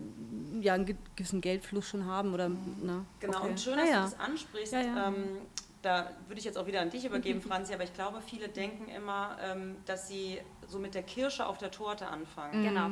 [0.62, 3.06] ja, einen ge- gewissen Geldfluss schon haben oder, ne?
[3.20, 3.50] Genau, okay.
[3.50, 3.96] und schön, dass ja.
[3.98, 4.74] du das ansprichst.
[4.74, 5.08] Ja, ja.
[5.10, 5.38] Ähm,
[5.84, 8.88] da würde ich jetzt auch wieder an dich übergeben, Franzi, aber ich glaube, viele denken
[8.90, 12.64] immer, ähm, dass sie so mit der Kirsche auf der Torte anfangen.
[12.64, 12.90] Genau.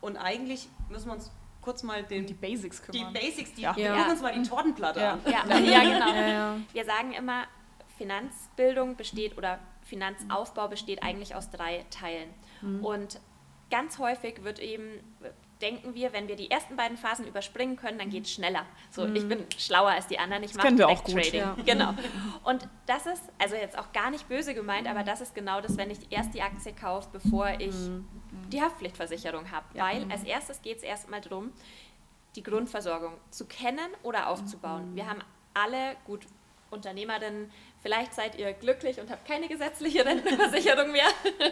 [0.00, 1.32] Und eigentlich müssen wir uns
[1.64, 3.12] kurz mal den, Die Basics die kümmern.
[3.14, 3.74] Basics, die, Ja.
[3.74, 3.94] wir Ja.
[3.96, 5.12] gucken uns mal die Tortenplatte Ja.
[5.12, 5.20] an.
[5.26, 6.14] Ja, ja genau.
[6.14, 6.56] Ja, ja.
[6.72, 7.44] Wir sagen immer,
[7.96, 12.30] Finanzbildung besteht oder Finanzaufbau besteht eigentlich aus drei Teilen.
[12.82, 13.20] Und
[13.70, 15.00] ganz häufig wird eben,
[15.60, 18.66] denken wir, wenn wir die ersten beiden Phasen überspringen können, dann geht es schneller.
[18.90, 21.44] So, ich bin schlauer als die anderen, ich mache kennen wir auch gut, Trading.
[21.64, 21.94] Genau.
[22.42, 25.76] Und das ist, also jetzt auch gar nicht böse gemeint, aber das ist genau das,
[25.76, 27.74] wenn ich erst die Aktie kaufe, bevor ich
[28.52, 29.66] die Haftpflichtversicherung habe.
[29.74, 31.52] Weil als erstes geht es erstmal darum,
[32.36, 34.94] die Grundversorgung zu kennen oder aufzubauen.
[34.94, 35.20] Wir haben
[35.54, 36.26] alle, gut,
[36.70, 37.50] Unternehmerinnen,
[37.84, 41.06] vielleicht seid ihr glücklich und habt keine gesetzliche Rentenversicherung mehr.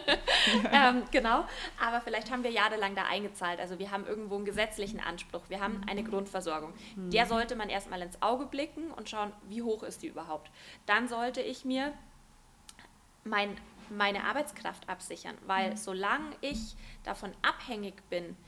[0.73, 1.45] ähm, genau,
[1.79, 3.61] aber vielleicht haben wir jahrelang da eingezahlt.
[3.61, 5.43] Also wir haben irgendwo einen gesetzlichen Anspruch.
[5.49, 6.73] Wir haben eine Grundversorgung.
[6.97, 10.51] Der sollte man erstmal ins Auge blicken und schauen, wie hoch ist die überhaupt.
[10.87, 11.93] Dann sollte ich mir
[13.25, 13.55] mein,
[13.91, 18.39] meine Arbeitskraft absichern, weil solange ich davon abhängig bin,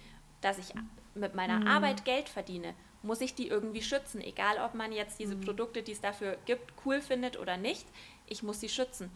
[0.41, 0.73] dass ich
[1.15, 5.37] mit meiner Arbeit Geld verdiene, muss ich die irgendwie schützen, egal ob man jetzt diese
[5.37, 7.87] Produkte, die es dafür gibt, cool findet oder nicht.
[8.27, 9.11] Ich muss sie schützen.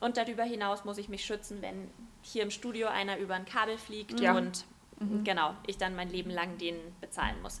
[0.00, 1.90] Und darüber hinaus muss ich mich schützen, wenn
[2.22, 4.34] hier im Studio einer über ein Kabel fliegt Ja.
[4.36, 4.64] und
[5.24, 7.60] genau, ich dann mein Leben lang den bezahlen muss.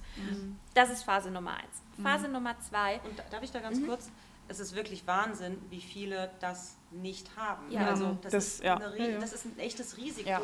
[0.74, 1.82] Das ist Phase Nummer eins.
[2.02, 4.10] Phase Nummer zwei, Und da- darf ich da ganz kurz?
[4.48, 7.70] Es ist wirklich Wahnsinn, wie viele das nicht haben.
[7.70, 7.86] Ja.
[7.86, 8.78] Also das, Das- ist ja.
[9.20, 10.28] das ist ein echtes Risiko.
[10.28, 10.42] Ja.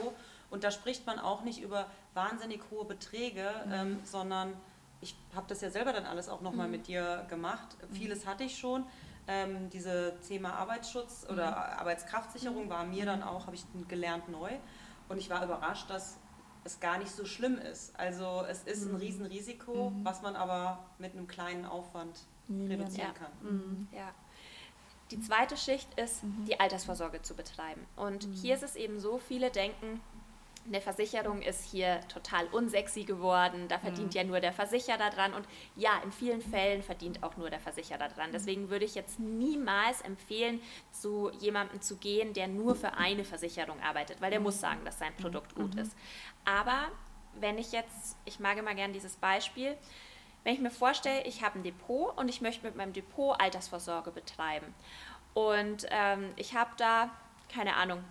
[0.48, 4.52] Und da spricht man auch nicht über wahnsinnig hohe Beträge, ähm, sondern
[5.06, 7.76] ich habe das ja selber dann alles auch nochmal mit dir gemacht.
[7.92, 8.84] Vieles hatte ich schon.
[9.28, 14.50] Ähm, diese Thema Arbeitsschutz oder Arbeitskraftsicherung war mir dann auch, habe ich gelernt neu.
[15.08, 16.16] Und ich war überrascht, dass
[16.64, 17.96] es gar nicht so schlimm ist.
[17.98, 23.12] Also es ist ein Riesenrisiko, was man aber mit einem kleinen Aufwand reduzieren Ja.
[23.14, 23.88] kann.
[23.92, 24.08] Ja.
[25.12, 27.86] Die zweite Schicht ist, die Altersvorsorge zu betreiben.
[27.94, 30.00] Und hier ist es eben so, viele denken,
[30.66, 35.34] eine Versicherung ist hier total unsexy geworden, da verdient ja nur der Versicherer dran.
[35.34, 38.30] Und ja, in vielen Fällen verdient auch nur der Versicherer dran.
[38.32, 43.80] Deswegen würde ich jetzt niemals empfehlen, zu jemandem zu gehen, der nur für eine Versicherung
[43.80, 45.96] arbeitet, weil der muss sagen, dass sein Produkt gut ist.
[46.44, 46.88] Aber
[47.40, 49.76] wenn ich jetzt, ich mag immer gern dieses Beispiel,
[50.44, 54.10] wenn ich mir vorstelle, ich habe ein Depot und ich möchte mit meinem Depot Altersvorsorge
[54.12, 54.74] betreiben
[55.34, 57.10] und ähm, ich habe da,
[57.52, 58.02] keine Ahnung,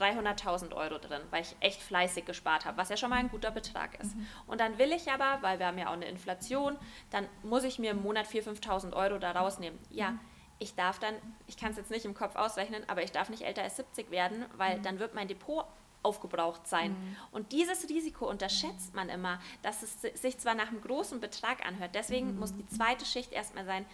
[0.00, 3.50] 300.000 Euro drin, weil ich echt fleißig gespart habe, was ja schon mal ein guter
[3.50, 4.14] Betrag ist.
[4.46, 6.76] Und dann will ich aber, weil wir haben ja auch eine Inflation,
[7.10, 9.78] dann muss ich mir im Monat 4.000, 5.000 Euro da rausnehmen.
[9.90, 10.14] Ja,
[10.58, 11.14] ich darf dann,
[11.46, 14.10] ich kann es jetzt nicht im Kopf ausrechnen, aber ich darf nicht älter als 70
[14.10, 15.64] werden, weil dann wird mein Depot
[16.02, 16.96] aufgebraucht sein.
[17.30, 21.66] Und dieses Risiko unterschätzt man immer, dass es si- sich zwar nach einem großen Betrag
[21.66, 23.84] anhört, deswegen muss die zweite Schicht erstmal sein,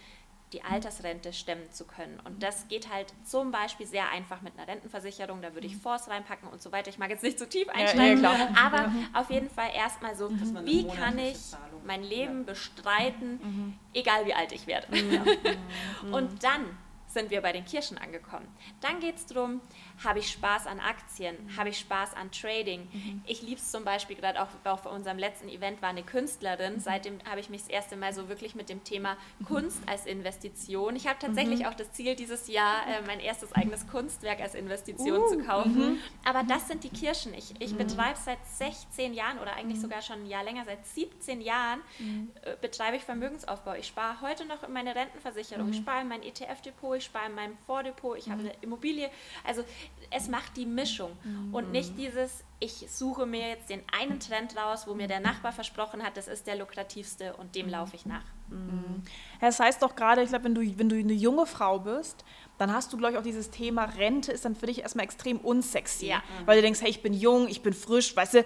[0.53, 2.19] die Altersrente stemmen zu können.
[2.23, 6.09] Und das geht halt zum Beispiel sehr einfach mit einer Rentenversicherung, da würde ich Fonds
[6.09, 6.89] reinpacken und so weiter.
[6.89, 8.49] Ich mag jetzt nicht zu tief einsteigen, ja, klar.
[8.65, 10.29] aber auf jeden Fall erstmal so,
[10.63, 11.37] wie kann ich
[11.85, 12.43] mein Leben Ja.
[12.53, 14.87] bestreiten, egal wie alt ich werde.
[16.11, 18.47] Und dann sind wir bei den Kirschen angekommen.
[18.81, 19.61] Dann geht es darum,
[20.03, 22.87] habe ich Spaß an Aktien, habe ich Spaß an Trading.
[23.25, 26.79] Ich liebe es zum Beispiel, gerade auch, auch bei unserem letzten Event war eine Künstlerin.
[26.79, 30.95] Seitdem habe ich mich das erste Mal so wirklich mit dem Thema Kunst als Investition.
[30.95, 35.27] Ich habe tatsächlich auch das Ziel, dieses Jahr äh, mein erstes eigenes Kunstwerk als Investition
[35.29, 35.99] zu kaufen.
[36.23, 37.33] Aber das sind die Kirschen.
[37.33, 41.41] Ich, ich betreibe seit 16 Jahren oder eigentlich sogar schon ein Jahr länger, seit 17
[41.41, 41.81] Jahren
[42.43, 43.73] äh, betreibe ich Vermögensaufbau.
[43.73, 47.35] Ich spare heute noch in meine Rentenversicherung, ich spare in mein ETF-Depot, ich spare in
[47.35, 49.09] meinem Vordepot, ich habe eine Immobilie.
[49.43, 49.63] Also
[50.09, 51.11] es macht die Mischung.
[51.51, 55.51] Und nicht dieses, ich suche mir jetzt den einen Trend raus, wo mir der Nachbar
[55.51, 58.23] versprochen hat, das ist der lukrativste und dem laufe ich nach.
[58.49, 62.23] Ja, Das heißt doch gerade, ich glaube, wenn du, wenn du eine junge Frau bist,
[62.57, 65.37] dann hast du, glaube ich, auch dieses Thema Rente ist dann für dich erstmal extrem
[65.37, 66.07] unsexy.
[66.07, 66.23] Ja.
[66.45, 68.39] Weil du denkst, hey, ich bin jung, ich bin frisch, weißt du,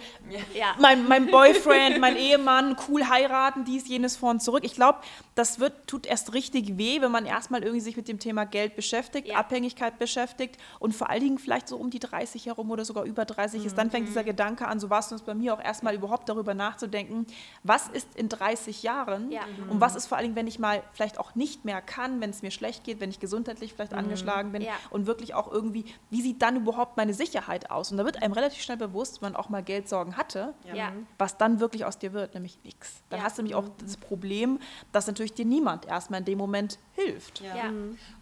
[0.53, 0.75] Ja.
[0.79, 4.63] mein, mein Boyfriend, mein Ehemann, cool heiraten, dies, jenes vor und zurück.
[4.65, 4.99] Ich glaube,
[5.35, 8.75] das wird, tut erst richtig weh, wenn man erstmal irgendwie sich mit dem Thema Geld
[8.75, 9.37] beschäftigt, Ja.
[9.37, 13.25] Abhängigkeit beschäftigt und vor allen Dingen vielleicht so um die 30 herum oder sogar über
[13.25, 13.77] 30 ist.
[13.77, 16.53] Dann fängt dieser Gedanke an, so war es uns bei mir auch erstmal überhaupt darüber
[16.53, 17.25] nachzudenken,
[17.63, 19.41] was ist in 30 Jahren Ja.
[19.69, 22.29] und was ist vor allen Dingen, wenn ich mal vielleicht auch nicht mehr kann, wenn
[22.29, 24.73] es mir schlecht geht, wenn ich gesundheitlich vielleicht angeschlagen bin Ja.
[24.89, 27.91] und wirklich auch irgendwie, wie sieht dann überhaupt meine Sicherheit aus?
[27.91, 30.91] Und da wird einem relativ schnell bewusst, wenn man auch mal Geldsorgen hatte, Ja.
[31.17, 33.03] was dann wirklich aus dir wird, nämlich nichts.
[33.09, 33.25] Dann Ja.
[33.25, 34.59] hast du nämlich auch das Problem,
[34.91, 37.41] dass natürlich dir niemand erstmal in dem Moment hilft.
[37.41, 37.55] Ja.
[37.55, 37.63] Ja.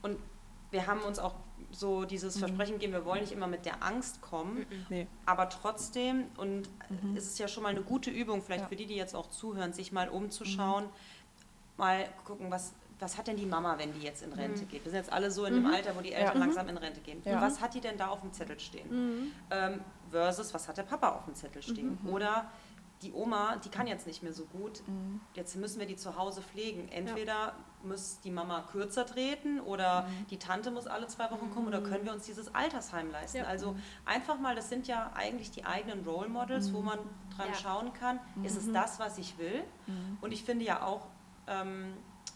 [0.01, 0.17] Und
[0.71, 1.35] wir haben uns auch
[1.71, 5.05] so dieses Versprechen gegeben, wir wollen nicht immer mit der Angst kommen, Nee.
[5.25, 6.67] aber trotzdem, und
[7.15, 9.71] es ist ja schon mal eine gute Übung, vielleicht für die, die jetzt auch zuhören,
[9.73, 10.85] sich mal umzuschauen,
[11.77, 14.83] mal gucken, was, was hat denn die Mama, wenn die jetzt in Rente geht?
[14.83, 16.39] Wir sind jetzt alle so in dem Alter, wo die Eltern Ja.
[16.39, 17.21] langsam in Rente gehen.
[17.25, 17.41] Ja.
[17.41, 19.31] Was hat die denn da auf dem Zettel stehen?
[19.51, 19.81] Ähm,
[20.11, 21.97] versus, was hat der Papa auf dem Zettel stehen?
[22.05, 22.49] Oder
[23.01, 24.81] die Oma, die kann jetzt nicht mehr so gut,
[25.33, 26.89] jetzt müssen wir die zu Hause pflegen.
[26.89, 31.79] Entweder muss die Mama kürzer treten oder die Tante muss alle zwei Wochen kommen oder
[31.81, 33.45] können wir uns dieses Altersheim leisten.
[33.45, 36.99] Also einfach mal, das sind ja eigentlich die eigenen Role Models, wo man
[37.37, 37.53] dran Ja.
[37.53, 39.63] schauen kann, ist es das, was ich will?
[40.19, 41.07] Und ich finde ja auch
[41.47, 41.93] ähm,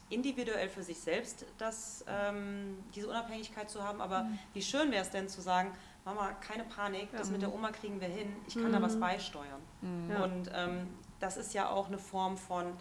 [0.09, 5.09] individuell für sich selbst das, ähm, diese Unabhängigkeit zu haben, aber wie schön wäre es
[5.09, 5.71] denn zu sagen,
[6.05, 9.61] Mama, keine Panik, das mit der Oma kriegen wir hin, ich kann da was beisteuern.
[10.09, 10.23] Ja.
[10.23, 10.87] Und ähm,
[11.19, 12.73] das ist ja auch eine Form von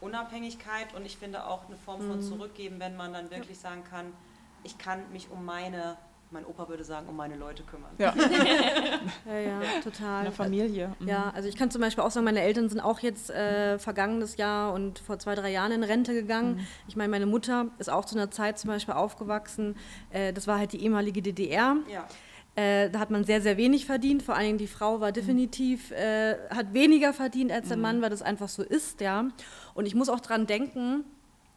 [0.00, 0.94] Unabhängigkeit.
[0.94, 4.12] Und ich finde auch eine Form von Zurückgeben, wenn man dann wirklich sagen kann,
[4.62, 5.96] ich kann mich um meine,
[6.30, 7.90] mein Opa würde sagen, um meine Leute kümmern.
[7.98, 8.12] Ja,
[9.26, 10.18] Ja, ja, total.
[10.18, 10.92] in der Familie.
[10.98, 11.08] Mhm.
[11.08, 14.36] Ja, also ich kann zum Beispiel auch sagen, meine Eltern sind auch jetzt äh, vergangenes
[14.36, 16.66] Jahr und vor zwei, drei Jahren in Rente gegangen.
[16.88, 19.76] Ich meine, meine Mutter ist auch zu einer Zeit zum Beispiel aufgewachsen,
[20.10, 21.76] äh, das war halt die ehemalige DDR.
[21.92, 22.06] Ja.
[22.56, 24.22] Äh, da hat man sehr, sehr wenig verdient.
[24.22, 28.08] Vor allen Dingen die Frau war definitiv, äh, hat weniger verdient als der Mann, weil
[28.10, 29.28] das einfach so ist, ja.
[29.74, 31.04] Und ich muss auch dran denken,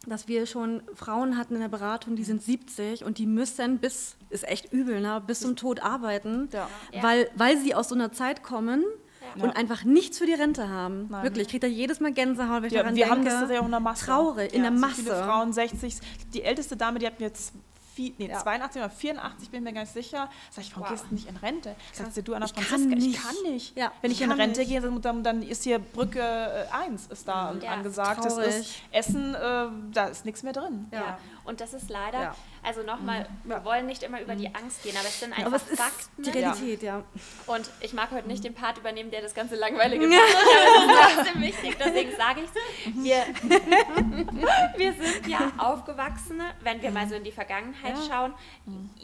[0.05, 4.17] dass wir schon Frauen hatten in der Beratung, die sind 70 und die müssen bis,
[4.29, 6.67] ist echt übel, ne, bis zum Tod arbeiten, Ja.
[6.91, 7.03] Ja.
[7.03, 8.83] Weil, weil sie aus so einer Zeit kommen,
[9.35, 9.43] Ja.
[9.43, 11.07] und einfach nichts für die Rente haben.
[11.09, 11.23] Nein.
[11.23, 13.15] Wirklich, ich kriege da jedes Mal Gänsehaut, wenn ich Ja, daran wir denke.
[13.19, 14.05] haben das tatsächlich auch in der Masse.
[14.05, 15.01] Traurig, in Ja, der so Masse.
[15.03, 15.97] Viele Frauen, 60.
[16.33, 17.53] Die älteste Dame, die hat mir jetzt
[17.97, 18.39] nee, Ja.
[18.39, 20.29] 82 oder 84, bin ich mir nicht sicher.
[20.51, 20.91] Sag ich, warum Wow.
[20.91, 21.75] gehst du nicht in Rente?
[21.91, 23.21] Sagt sie, du, Anna Ich kann Franziska, ich nicht.
[23.21, 23.77] kann nicht.
[23.77, 24.69] Ja, Wenn ich ich in kann Rente nicht.
[24.69, 28.23] gehe, dann, dann ist hier Brücke äh, 1 ist da Ja, angesagt.
[28.23, 28.83] Das ist traurig.
[28.91, 30.87] Essen, äh, da ist nichts mehr drin.
[30.93, 31.17] Ja.
[31.43, 32.35] Und das ist leider, Ja.
[32.63, 35.55] Also nochmal, wir wollen nicht immer über die Angst gehen, aber es sind einfach Aber
[35.55, 36.23] es ist Fakten.
[36.23, 37.03] die Realität, ja.
[37.47, 41.15] Und ich mag heute nicht den Part übernehmen, der das ganze langweilige macht, aber es
[41.15, 43.03] ist trotzdem wichtig, deswegen sage ich es.
[43.03, 43.23] Wir,
[44.77, 48.33] wir sind ja Aufgewachsene, wenn wir mal so in die Vergangenheit schauen.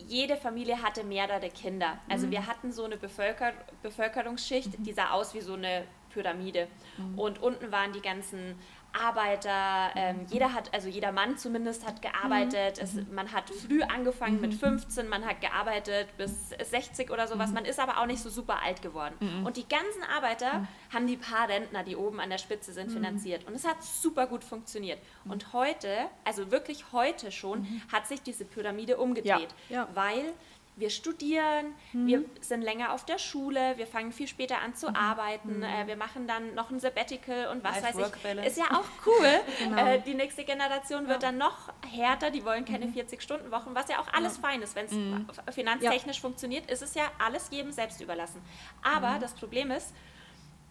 [0.07, 1.99] Jede Familie hatte mehrere Kinder.
[2.09, 6.67] Also wir hatten so eine Bevölker Bevölkerungsschicht, die sah aus wie so eine Pyramide.
[7.15, 8.57] Und unten waren die ganzen
[8.95, 12.79] Arbeiter, ähm, jeder hat, also jeder Mann zumindest hat gearbeitet.
[12.81, 17.51] Es, man hat früh angefangen mit 15, man hat gearbeitet bis 60 oder sowas.
[17.51, 19.15] Man ist aber auch nicht so super alt geworden.
[19.45, 23.45] Und die ganzen Arbeiter haben die paar Rentner, die oben an der Spitze sind, finanziert.
[23.47, 24.99] Und es hat super gut funktioniert.
[25.25, 25.89] Und heute,
[26.23, 29.53] also wirklich heute schon, hat sich diese Pyramide umgedreht.
[29.69, 29.87] Ja.
[29.93, 30.33] Weil
[30.77, 35.63] wir studieren, wir sind länger auf der Schule, wir fangen viel später an zu arbeiten,
[35.63, 37.95] äh, wir machen dann noch ein Sabbatical und was weiß ich.
[37.95, 38.49] Life-Work-Balance.
[38.49, 39.77] Ist ja auch cool.
[39.77, 44.11] äh, die nächste Generation wird dann noch härter, die wollen keine 40-Stunden-Wochen, was ja auch
[44.13, 44.75] alles fein ist.
[44.75, 48.41] Wenn es finanztechnisch funktioniert, ist es ja alles jedem selbst überlassen.
[48.83, 49.93] Aber das Problem ist,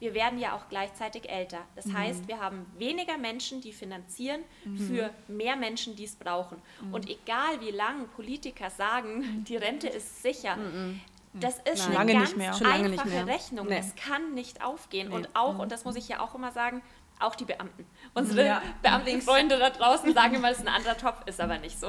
[0.00, 1.61] wir werden ja auch gleichzeitig älter.
[1.76, 4.42] Das heißt, wir haben weniger Menschen, die finanzieren
[4.76, 6.61] für mehr Menschen, die es brauchen.
[6.92, 10.59] Und egal wie lange Politiker sagen, die Rente ist sicher,
[11.35, 11.96] das ist Nein.
[11.96, 13.26] eine Lange ganz einfache.
[13.26, 13.66] Rechnung.
[13.66, 13.76] Nee.
[13.76, 15.09] Das kann nicht aufgehen.
[15.09, 15.16] Nee.
[15.16, 16.80] Und auch, und das muss ich ja auch immer sagen,
[17.24, 17.87] auch die Beamten.
[18.14, 18.62] Unsere Ja.
[18.82, 21.88] Beamtenfreunde da draußen sagen immer, es ist ein anderer Topf, ist aber nicht so.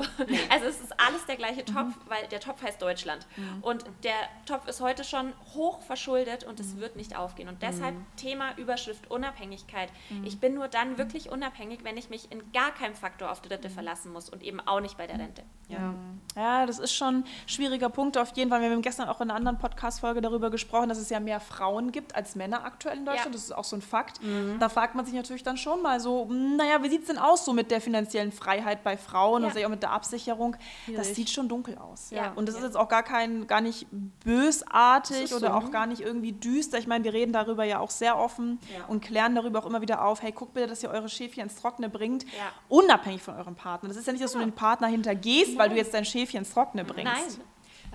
[0.50, 3.28] Also es ist alles der gleiche Topf, weil der Topf heißt Deutschland.
[3.62, 7.50] Und der Topf ist heute schon hoch verschuldet und es wird nicht aufgehen.
[7.50, 9.90] Und deshalb Thema Überschrift Unabhängigkeit.
[10.24, 13.70] Ich bin nur dann wirklich unabhängig, wenn ich mich in gar keinem Faktor auf Dritte
[13.70, 15.44] verlassen muss und eben auch nicht bei der Rente.
[15.68, 15.94] Ja.
[16.36, 18.62] Ja, das ist schon ein schwieriger Punkt auf jeden Fall.
[18.62, 21.92] Wir haben gestern auch in einer anderen Podcast-Folge darüber gesprochen, dass es ja mehr Frauen
[21.92, 23.28] gibt als Männer aktuell in Deutschland.
[23.28, 23.32] Ja.
[23.32, 24.20] Das ist auch so ein Fakt.
[24.60, 27.18] Da fragt man sich natürlich dann schon mal so, hm, naja, wie sieht es denn
[27.18, 29.50] aus so mit der finanziellen Freiheit bei Frauen Ja.
[29.50, 30.54] und auch mit der Absicherung?
[30.88, 31.16] Das Schwierig.
[31.16, 32.10] sieht schon dunkel aus.
[32.12, 32.34] Ja.
[32.36, 33.88] Und das ist jetzt auch gar kein, gar nicht
[34.24, 36.78] bösartig oder so, auch gar nicht irgendwie düster.
[36.78, 38.86] Ich meine, wir reden darüber ja auch sehr offen Ja.
[38.88, 41.56] und klären darüber auch immer wieder auf, hey, guck bitte, dass ihr eure Schäfchen ins
[41.56, 42.26] Trockene bringt,
[42.70, 43.90] unabhängig von eurem Partner.
[43.90, 46.52] Das ist ja nicht, dass du den Partner hintergehst, weil du jetzt dein Schäfchen ins
[46.54, 47.04] Trockene bringst.
[47.14, 47.46] Nein.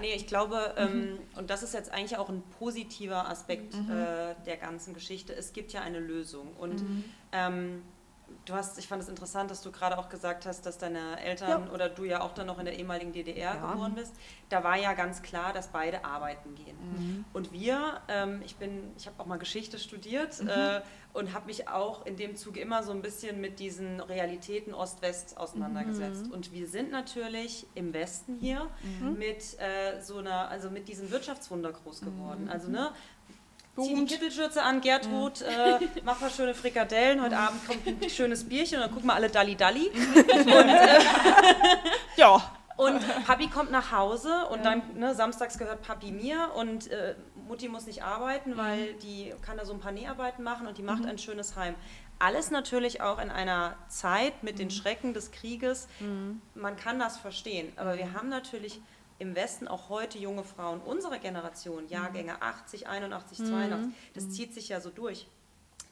[0.00, 4.56] Nee, ich glaube, ähm, und das ist jetzt eigentlich auch ein positiver Aspekt äh, der
[4.56, 6.54] ganzen Geschichte, es gibt ja eine Lösung.
[6.58, 6.82] Und
[7.32, 7.82] ähm,
[8.46, 11.68] du hast, ich fand es interessant, dass du gerade auch gesagt hast, dass deine Eltern
[11.70, 13.72] oder du ja auch dann noch in der ehemaligen DDR Ja.
[13.72, 14.14] geboren bist.
[14.48, 17.24] Da war ja ganz klar, dass beide arbeiten gehen.
[17.32, 20.80] Und wir, ähm, ich bin, ich habe auch mal Geschichte studiert äh,
[21.12, 25.36] und habe mich auch in dem Zuge immer so ein bisschen mit diesen Realitäten Ost-West
[25.36, 26.30] auseinandergesetzt.
[26.32, 28.68] Und wir sind natürlich im Westen hier
[29.16, 32.48] mit äh, so einer, also mit diesem Wirtschaftswunder groß geworden.
[32.48, 32.92] Also ne,
[33.84, 34.14] Zieh die.
[34.14, 38.82] Kittelschürze an, Gertrud, äh, mach mal schöne Frikadellen, heute Abend kommt ein schönes Bierchen und
[38.84, 39.90] dann gucken wir alle Dalli Dalli.
[42.16, 42.42] Ja,
[42.76, 47.14] Und Papi kommt nach Hause und dann, ne, samstags gehört Papi mir und äh,
[47.46, 50.82] Mutti muss nicht arbeiten, weil die kann da so ein paar Näharbeiten machen und die
[50.82, 51.74] macht ein schönes Heim.
[52.18, 55.88] Alles natürlich auch in einer Zeit mit den Schrecken des Krieges.
[56.54, 58.80] Man kann das verstehen, aber wir haben natürlich
[59.20, 64.68] im Westen auch heute junge Frauen unserer Generation, Jahrgänge 80, 81, 82, das zieht sich
[64.70, 65.26] ja so durch.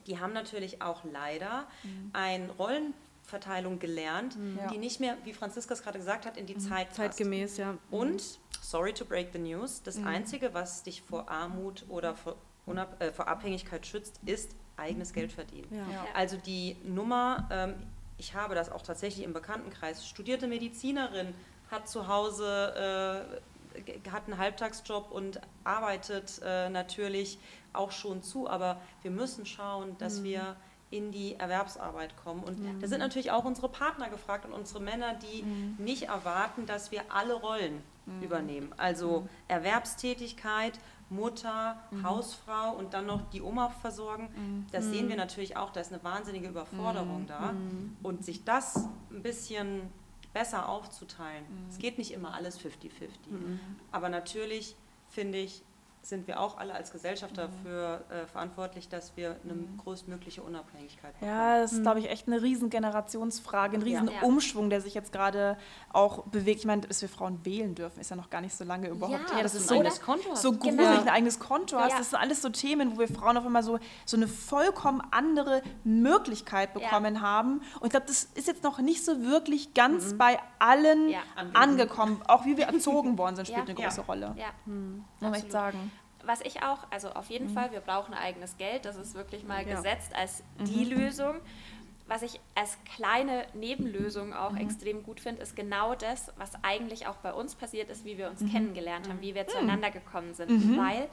[0.06, 1.66] Die haben natürlich auch leider
[2.14, 4.68] ein Rollenverteilung gelernt, Ja.
[4.68, 6.96] die nicht mehr, wie Franziska es gerade gesagt hat, in die Zeit passt.
[6.96, 7.76] Zeitgemäß, ja.
[7.90, 8.22] Und,
[8.62, 13.12] sorry to break the news, das Einzige, was dich vor Armut oder vor, Unab äh,
[13.12, 15.68] vor Abhängigkeit schützt, ist eigenes Geld verdienen.
[15.70, 15.78] Ja.
[15.92, 16.06] Ja.
[16.14, 17.74] Also die Nummer, ähm,
[18.16, 21.34] ich habe das auch tatsächlich im Bekanntenkreis, studierte Medizinerin,
[21.70, 23.38] hat zu Hause,
[23.76, 27.38] äh, hat einen Halbtagsjob und arbeitet äh, natürlich
[27.72, 30.56] auch schon zu, aber wir müssen schauen, dass wir
[30.90, 32.42] in die Erwerbsarbeit kommen.
[32.42, 35.44] Und da sind natürlich auch unsere Partner gefragt und unsere Männer, die
[35.82, 37.82] nicht erwarten, dass wir alle Rollen
[38.22, 38.72] übernehmen.
[38.78, 40.78] Also Erwerbstätigkeit,
[41.10, 44.64] Mutter, Hausfrau und dann noch die Oma versorgen.
[44.72, 47.52] Das sehen wir natürlich auch, da ist eine wahnsinnige Überforderung da.
[48.02, 49.82] Und sich das ein bisschen
[50.38, 51.44] besser aufzuteilen.
[51.68, 52.68] Es geht nicht immer alles 50-50.
[53.90, 54.76] Aber natürlich
[55.08, 55.62] finde ich,
[56.08, 61.30] sind wir auch alle als Gesellschaft dafür äh, verantwortlich, dass wir eine größtmögliche Unabhängigkeit bekommen.
[61.30, 64.22] Ja, das ist, glaube ich, echt eine riesen Generationsfrage, ein riesen Ja.
[64.22, 65.56] Umschwung, der sich jetzt gerade
[65.92, 66.60] auch bewegt.
[66.60, 69.28] Ich meine, dass wir Frauen wählen dürfen, ist ja noch gar nicht so lange überhaupt
[69.30, 69.42] Ja, her.
[69.42, 70.82] Das ist du so, ein eigenes Konto so Genau.
[70.82, 71.92] gruselig, ein eigenes Konto hast.
[71.92, 71.98] Ja.
[71.98, 75.62] Das sind alles so Themen, wo wir Frauen auf einmal so, so eine vollkommen andere
[75.84, 77.58] Möglichkeit bekommen haben.
[77.80, 81.20] Und ich glaube, das ist jetzt noch nicht so wirklich ganz bei allen Ja.
[81.54, 82.20] angekommen.
[82.28, 83.74] Auch wie wir erzogen worden sind, spielt Ja.
[83.74, 84.06] eine große Ja.
[84.06, 84.34] Rolle.
[84.36, 85.52] Ja, Muss man echt absolut.
[85.52, 85.92] sagen.
[86.28, 89.66] Was ich auch, also auf jeden Fall, wir brauchen eigenes Geld, das ist wirklich mal
[89.66, 89.74] Ja.
[89.76, 91.36] gesetzt als die Lösung.
[92.06, 97.16] Was ich als kleine Nebenlösung auch extrem gut finde, ist genau das, was eigentlich auch
[97.16, 100.50] bei uns passiert ist, wie wir uns kennengelernt haben, wie wir zueinander gekommen sind.
[100.78, 101.08] Weil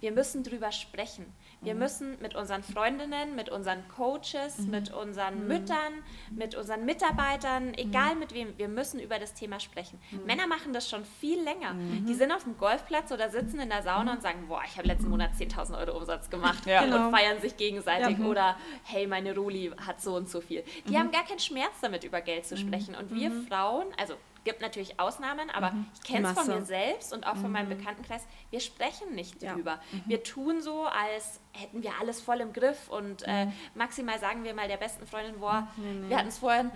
[0.00, 1.26] wir müssen drüber sprechen.
[1.62, 5.92] Wir müssen mit unseren Freundinnen, mit unseren Coaches, mit unseren Müttern,
[6.30, 10.00] mit unseren Mitarbeitern, egal mit wem, wir müssen über das Thema sprechen.
[10.26, 11.74] Männer machen das schon viel länger.
[12.08, 14.88] Die sind auf dem Golfplatz oder sitzen in der Sauna und sagen, boah, ich habe
[14.88, 16.82] letzten Monat 10.000 Euro Umsatz gemacht Ja.
[16.82, 17.10] und Genau.
[17.10, 20.64] feiern sich gegenseitig oder hey, meine Roli hat so und so viel.
[20.88, 22.94] Die haben gar keinen Schmerz damit, über Geld zu sprechen.
[22.94, 27.26] Und wir Frauen, also gibt natürlich Ausnahmen, aber ich kenne es von mir selbst und
[27.26, 29.54] auch von meinem Bekanntenkreis, wir sprechen nicht Ja.
[29.54, 29.80] drüber.
[30.06, 34.54] Wir tun so, als hätten wir alles voll im Griff und äh, maximal sagen wir
[34.54, 36.70] mal der besten Freundin, boah, wir hatten es vorhin,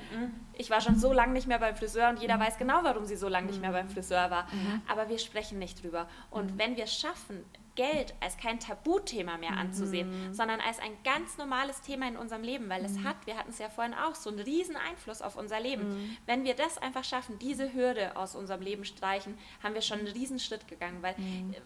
[0.54, 3.16] ich war schon so lange nicht mehr beim Friseur und jeder weiß genau, warum sie
[3.16, 4.46] so lange nicht mehr beim Friseur war.
[4.88, 6.08] Aber wir sprechen nicht drüber.
[6.30, 7.44] Und wenn wir es schaffen,
[7.74, 12.68] Geld als kein Tabuthema mehr anzusehen, sondern als ein ganz normales Thema in unserem Leben,
[12.68, 15.60] weil es hat, wir hatten es ja vorhin auch, so einen riesen Einfluss auf unser
[15.60, 16.16] Leben.
[16.26, 20.08] Wenn wir das einfach schaffen, diese Hürde aus unserem Leben streichen, haben wir schon einen
[20.08, 21.60] riesen Schritt gegangen, weil äh,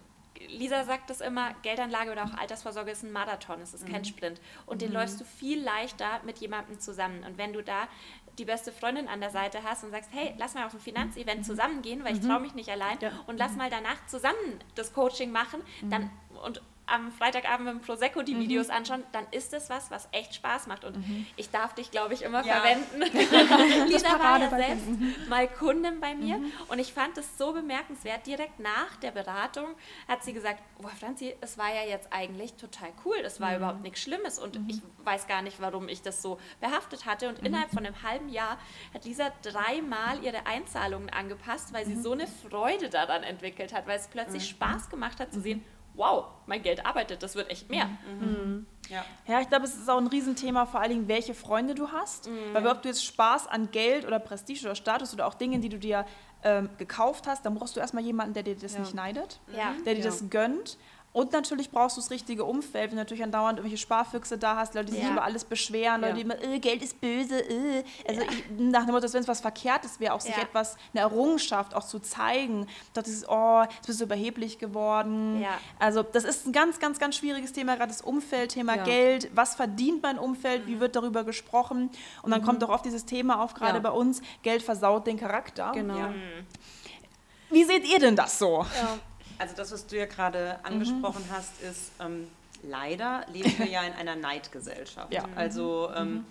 [0.47, 4.41] Lisa sagt es immer, Geldanlage oder auch Altersvorsorge ist ein Marathon, es ist kein Sprint.
[4.67, 7.25] Und den läufst du viel leichter mit jemandem zusammen.
[7.25, 7.89] Und wenn du da
[8.39, 11.45] die beste Freundin an der Seite hast und sagst, hey, lass mal auf ein Finanzevent
[11.45, 15.31] zusammen gehen, weil ich traue mich nicht allein und lass mal danach zusammen das Coaching
[15.31, 16.11] machen, dann
[16.45, 16.63] und
[16.93, 20.67] am Freitagabend mit dem Prosecco die Videos anschauen, dann ist es was, was echt Spaß
[20.67, 20.85] macht.
[20.85, 20.97] Und
[21.37, 22.61] ich darf dich, glaube ich, immer Ja.
[22.61, 23.03] verwenden.
[23.89, 26.41] Lisa war ja selbst mal Kundin bei mir.
[26.69, 28.27] Und ich fand es so bemerkenswert.
[28.27, 29.67] Direkt nach der Beratung
[30.09, 33.83] hat sie gesagt, boah Franzi, es war ja jetzt eigentlich total cool, es war überhaupt
[33.83, 34.39] nichts Schlimmes.
[34.39, 37.29] Und ich weiß gar nicht, warum ich das so behaftet hatte.
[37.29, 38.59] Und innerhalb von einem halben Jahr
[38.95, 43.99] hat Lisa dreimal ihre Einzahlungen angepasst, weil sie so eine Freude daran entwickelt hat, weil
[43.99, 45.65] es plötzlich Spaß gemacht hat zu sehen,
[45.99, 47.89] wow, mein Geld arbeitet, das wird echt mehr.
[48.89, 49.05] Ja.
[49.27, 52.31] Ja, ich glaube, es ist auch ein Riesenthema, vor allen Dingen, welche Freunde du hast.
[52.55, 55.69] Weil ob du jetzt Spaß an Geld oder Prestige oder Status oder auch Dingen, die
[55.69, 56.07] du dir
[56.45, 59.75] ähm, gekauft hast, dann brauchst du erstmal jemanden, der dir das nicht neidet, Ja.
[59.85, 60.07] der dir Ja.
[60.07, 60.79] das gönnt.
[61.13, 64.75] Und natürlich brauchst du das richtige Umfeld, wenn du natürlich andauernd irgendwelche Sparfüchse da hast,
[64.75, 65.13] Leute, die sich Ja.
[65.13, 66.15] über alles beschweren, Leute, Ja.
[66.17, 67.83] die immer, äh, Geld ist böse, äh.
[68.07, 70.43] Also ich, nach dem Motto, wenn es was Verkehrtes wäre, auch sich Ja.
[70.43, 72.67] etwas, eine Errungenschaft auch zu zeigen.
[72.95, 75.41] Doch dieses, oh, jetzt bist du überheblich geworden.
[75.41, 75.59] Ja.
[75.79, 78.85] Also das ist ein ganz, ganz, ganz schwieriges Thema, gerade das Umfeld, Thema Ja.
[78.85, 79.31] Geld.
[79.35, 80.67] Was verdient mein Umfeld?
[80.67, 81.91] Wie wird darüber gesprochen?
[82.23, 83.81] Und dann kommt auch oft dieses Thema auf, gerade Ja.
[83.81, 85.73] bei uns, Geld versaut den Charakter.
[85.73, 85.97] Genau.
[85.97, 86.13] Ja.
[87.51, 88.67] Wie seht ihr denn das so?
[89.39, 92.29] Also das, was du ja gerade angesprochen hast, ist, ähm,
[92.63, 95.13] leider leben wir ja in einer Neidgesellschaft.
[95.13, 95.25] Ja.
[95.37, 96.25] Also, ähm,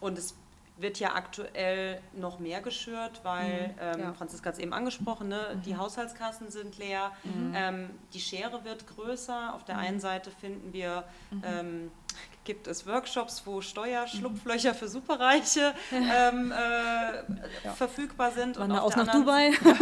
[0.00, 0.34] und es
[0.78, 4.12] wird ja aktuell noch mehr geschürt, weil, ähm, Ja.
[4.14, 7.12] Franziska hat es eben angesprochen, ne, die Haushaltskassen sind leer,
[7.54, 9.54] ähm, die Schere wird größer.
[9.54, 11.04] Auf der einen Seite finden wir,
[11.44, 11.90] ähm,
[12.44, 18.56] gibt es Workshops, wo Steuerschlupflöcher für Superreiche ähm, äh, verfügbar sind.
[18.58, 19.72] Wann und da auf aus der nach anderen- Dubai?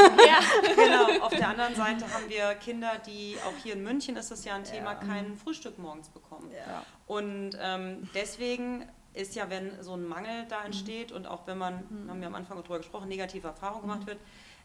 [0.77, 4.45] Genau, auf der anderen Seite haben wir Kinder, die, auch hier in München ist das
[4.45, 6.51] ja ein Thema, kein Frühstück morgens bekommen.
[7.07, 11.83] Und ähm, deswegen ist ja, wenn so ein Mangel da entsteht und auch wenn man,
[12.09, 14.19] haben wir am Anfang darüber gesprochen, negative Erfahrungen gemacht wird,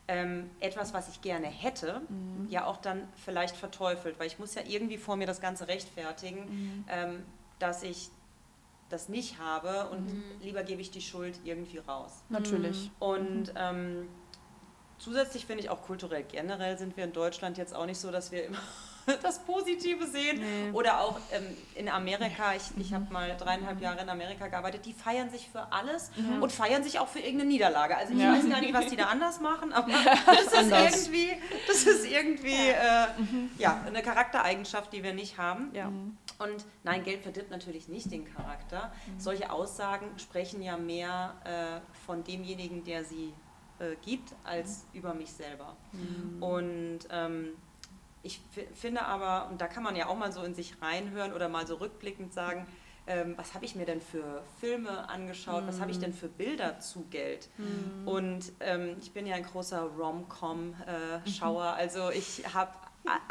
[0.08, 2.02] ähm, etwas, was ich gerne hätte,
[2.50, 6.86] ja auch dann vielleicht verteufelt, weil ich muss ja irgendwie vor mir das Ganze rechtfertigen,
[6.91, 7.24] ähm,
[7.60, 8.10] dass ich
[8.89, 12.24] das nicht habe und lieber gebe ich die Schuld irgendwie raus.
[12.30, 12.91] Natürlich.
[12.99, 14.08] Und ähm,
[14.99, 18.32] zusätzlich finde ich auch kulturell generell sind wir in Deutschland jetzt auch nicht so, dass
[18.32, 18.60] wir immer
[19.24, 20.39] das Positive sehen.
[20.39, 20.72] Nee.
[20.74, 21.43] Oder auch ähm,
[21.76, 25.72] in Amerika, ich, ich habe mal dreieinhalb Jahre in Amerika gearbeitet, die feiern sich für
[25.72, 27.95] alles und feiern sich auch für irgendeine Niederlage.
[27.97, 28.34] Also ich Ja.
[28.34, 29.88] weiß gar nicht, was die da anders machen, aber
[30.26, 31.08] das ist Anders.
[31.08, 31.30] irgendwie,
[31.68, 33.08] das ist irgendwie äh,
[33.58, 35.70] ja, eine Charaktereigenschaft, die wir nicht haben.
[35.74, 35.91] Ja.
[36.38, 38.91] Und nein, Geld verdirbt natürlich nicht den Charakter.
[39.18, 43.34] Solche Aussagen sprechen ja mehr äh, von demjenigen, der sie
[43.80, 45.78] äh, gibt, als über mich selber.
[46.41, 47.49] Und ähm,
[48.26, 51.32] ich fi- finde aber, und da kann man ja auch mal so in sich reinhören
[51.34, 52.65] oder mal so rückblickend sagen,
[53.07, 56.80] ähm, was habe ich mir denn für Filme angeschaut, was habe ich denn für Bilder
[56.80, 57.49] zu Geld?
[58.05, 62.71] Und ähm, ich bin ja ein großer Rom-Com-Schauer, also ich habe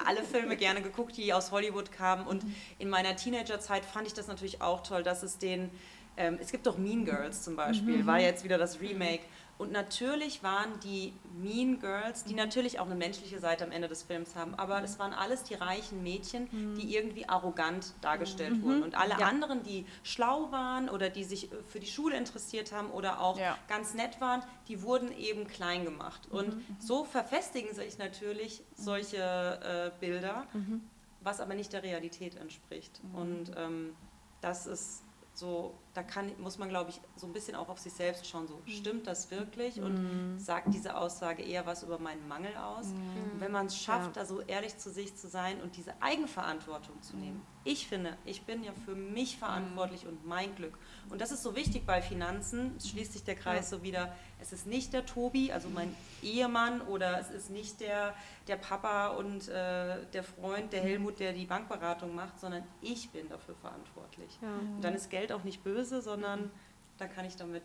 [0.06, 2.24] alle Filme gerne geguckt, die aus Hollywood kamen.
[2.26, 2.44] Und
[2.78, 5.70] in meiner Teenagerzeit fand ich das natürlich auch toll, dass es den,
[6.16, 8.06] ähm, es gibt doch Mean Girls zum Beispiel, mhm.
[8.06, 9.24] war jetzt wieder das Remake.
[9.56, 14.02] Und natürlich waren die Mean Girls, die natürlich auch eine menschliche Seite am Ende des
[14.02, 18.62] Films haben, aber es waren alles die reichen Mädchen, die irgendwie arrogant dargestellt mhm.
[18.62, 18.82] wurden.
[18.82, 19.26] Und alle ja.
[19.26, 23.56] anderen, die schlau waren oder die sich für die Schule interessiert haben oder auch ja.
[23.68, 26.28] ganz nett waren, die wurden eben klein gemacht.
[26.30, 26.76] Und mhm.
[26.80, 30.82] so verfestigen sich natürlich solche äh, Bilder, mhm.
[31.20, 33.00] was aber nicht der Realität entspricht.
[33.04, 33.14] Mhm.
[33.14, 33.96] Und ähm,
[34.40, 35.02] das ist
[35.32, 38.48] so, da kann, muss man, glaube ich, so ein bisschen auch auf sich selbst schauen,
[38.48, 40.38] so stimmt das wirklich und mhm.
[40.40, 42.88] sagt diese Aussage eher was über meinen Mangel aus.
[42.88, 43.40] Mhm.
[43.40, 44.22] wenn man es schafft, ja.
[44.22, 47.42] da so ehrlich zu sich zu sein und diese Eigenverantwortung zu nehmen.
[47.66, 50.76] Ich finde, ich bin ja für mich verantwortlich und mein Glück.
[51.08, 53.78] Und das ist so wichtig bei Finanzen, es schließt sich der Kreis ja.
[53.78, 58.14] so wieder, es ist nicht der Tobi, also mein Ehemann oder es ist nicht der,
[58.48, 63.28] der Papa und äh, der Freund, der Helmut, der die Bankberatung macht, sondern ich bin
[63.30, 64.38] dafür verantwortlich.
[64.42, 64.48] Ja.
[64.48, 66.50] Und dann ist Geld auch nicht böse, sondern
[66.98, 67.62] da kann ich damit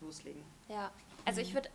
[0.00, 0.42] loslegen.
[0.68, 0.90] Ja,
[1.24, 1.68] also ich würde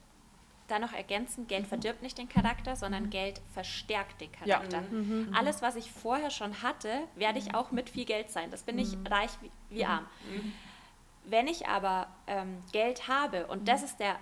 [0.68, 4.82] da noch ergänzen, Geld verdirbt nicht den Charakter, sondern Geld verstärkt den Charakter.
[4.82, 4.90] Ja.
[4.90, 5.34] Mhm.
[5.34, 8.52] Alles, was ich vorher schon hatte, werde ich auch mit viel Geld sein.
[8.52, 9.08] Das bin ich mhm.
[9.08, 10.06] reich wie, wie arm.
[10.30, 10.54] Mhm.
[11.24, 14.18] Wenn ich aber ähm, Geld habe, und das ist der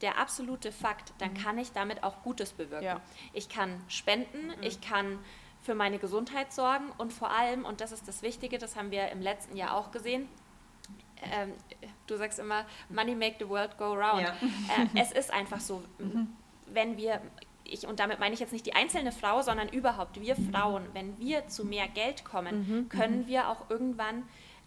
[0.00, 1.38] der absolute Fakt, dann mhm.
[1.38, 2.84] kann ich damit auch Gutes bewirken.
[2.84, 3.00] Ja.
[3.32, 4.62] Ich kann spenden, mhm.
[4.62, 5.18] ich kann
[5.62, 9.08] für meine Gesundheit sorgen und vor allem, und das ist das Wichtige, das haben wir
[9.08, 10.28] im letzten Jahr auch gesehen,
[11.32, 11.52] ähm,
[12.06, 14.22] du sagst immer, Money make the world go round.
[14.22, 14.34] Ja.
[14.76, 15.82] Äh, es ist einfach so,
[16.66, 17.20] wenn wir,
[17.64, 21.18] ich, und damit meine ich jetzt nicht die einzelne Frau, sondern überhaupt wir Frauen, wenn
[21.18, 22.88] wir zu mehr Geld kommen, mhm.
[22.88, 23.26] können mhm.
[23.26, 24.24] wir auch irgendwann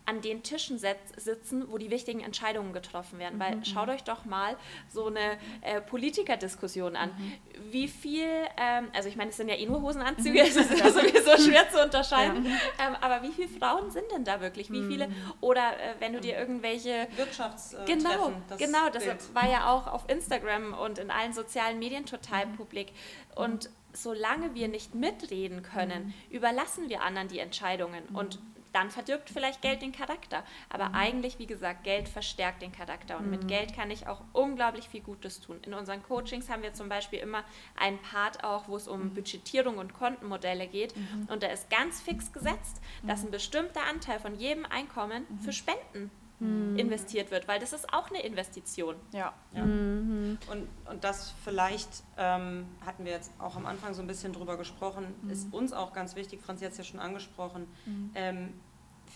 [0.08, 3.40] an den Tischen sitzen, wo die wichtigen Entscheidungen getroffen werden.
[3.40, 3.66] Weil mhm.
[3.66, 4.56] schaut euch doch mal
[4.88, 7.10] so eine äh, Politikerdiskussion an.
[7.10, 7.34] Mhm.
[7.72, 10.90] Wie viel, ähm, also ich meine, es sind ja eh nur Hosenanzüge, es ist ja
[10.90, 12.88] sowieso schwer zu unterscheiden, ja.
[12.88, 14.72] ähm, aber wie viele Frauen sind denn da wirklich?
[14.72, 15.10] Wie viele?
[15.10, 15.16] Mhm.
[15.42, 17.08] Oder äh, wenn du dir irgendwelche...
[17.18, 17.74] Wirtschafts...
[17.74, 19.36] Äh, genau, das genau, das Bild.
[19.36, 22.56] war ja auch auf Instagram und in allen sozialen Medien total mhm.
[22.56, 22.94] publik.
[23.36, 26.36] Und solange wir nicht mitreden können, mhm.
[26.36, 28.04] überlassen wir anderen die Entscheidungen.
[28.14, 28.40] Und
[28.78, 30.44] dann verdirbt vielleicht Geld den Charakter.
[30.70, 30.96] Aber mhm.
[30.96, 33.18] eigentlich, wie gesagt, Geld verstärkt den Charakter.
[33.18, 33.32] Und mhm.
[33.32, 35.58] mit Geld kann ich auch unglaublich viel Gutes tun.
[35.64, 37.44] In unseren Coachings haben wir zum Beispiel immer
[37.76, 39.14] einen Part auch, wo es um mhm.
[39.16, 40.96] Budgetierung und Kontenmodelle geht.
[40.96, 41.28] Mhm.
[41.28, 45.40] Und da ist ganz fix gesetzt, dass ein bestimmter Anteil von jedem Einkommen mhm.
[45.40, 46.78] für Spenden mhm.
[46.78, 48.96] investiert wird, weil das ist auch eine Investition.
[49.12, 49.34] Ja.
[49.54, 49.66] ja.
[49.66, 50.38] Mhm.
[50.52, 54.58] Und, und das vielleicht ähm, hatten wir jetzt auch am Anfang so ein bisschen drüber
[54.58, 55.30] gesprochen, mhm.
[55.30, 57.68] ist uns auch ganz wichtig, Franzi hat es ja schon angesprochen.
[58.16, 58.67] Ähm, ich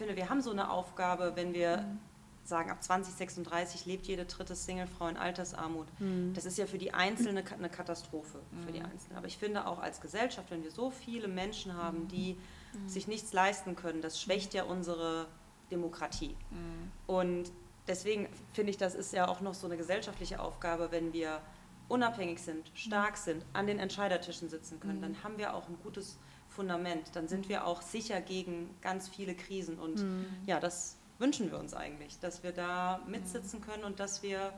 [0.02, 2.00] finde, wir haben so eine Aufgabe, wenn wir mhm.
[2.44, 5.86] sagen, ab 2036 lebt jede dritte Singlefrau in Altersarmut.
[6.00, 6.34] Mhm.
[6.34, 8.88] Das ist ja für die Einzelne eine Katastrophe, für die mhm.
[8.88, 9.18] Einzelne.
[9.18, 12.36] Aber ich finde auch als Gesellschaft, wenn wir so viele Menschen haben, die
[12.74, 12.90] mhm.
[12.90, 15.28] sich nichts leisten können, das schwächt ja unsere
[15.70, 16.36] Demokratie.
[16.50, 16.92] Mhm.
[17.06, 17.52] Und
[17.88, 21.42] deswegen finde ich, das ist ja auch noch so eine gesellschaftliche Aufgabe, wenn wir
[21.90, 26.18] unabhängig sind, stark sind, an den Entscheidertischen sitzen können, dann haben wir auch ein gutes
[26.52, 27.16] Fundament.
[27.16, 29.80] Dann sind wir auch sicher gegen ganz viele Krisen.
[29.80, 30.26] Und mhm.
[30.46, 34.54] ja, das wünschen wir uns eigentlich, dass wir da mitsitzen können und dass wir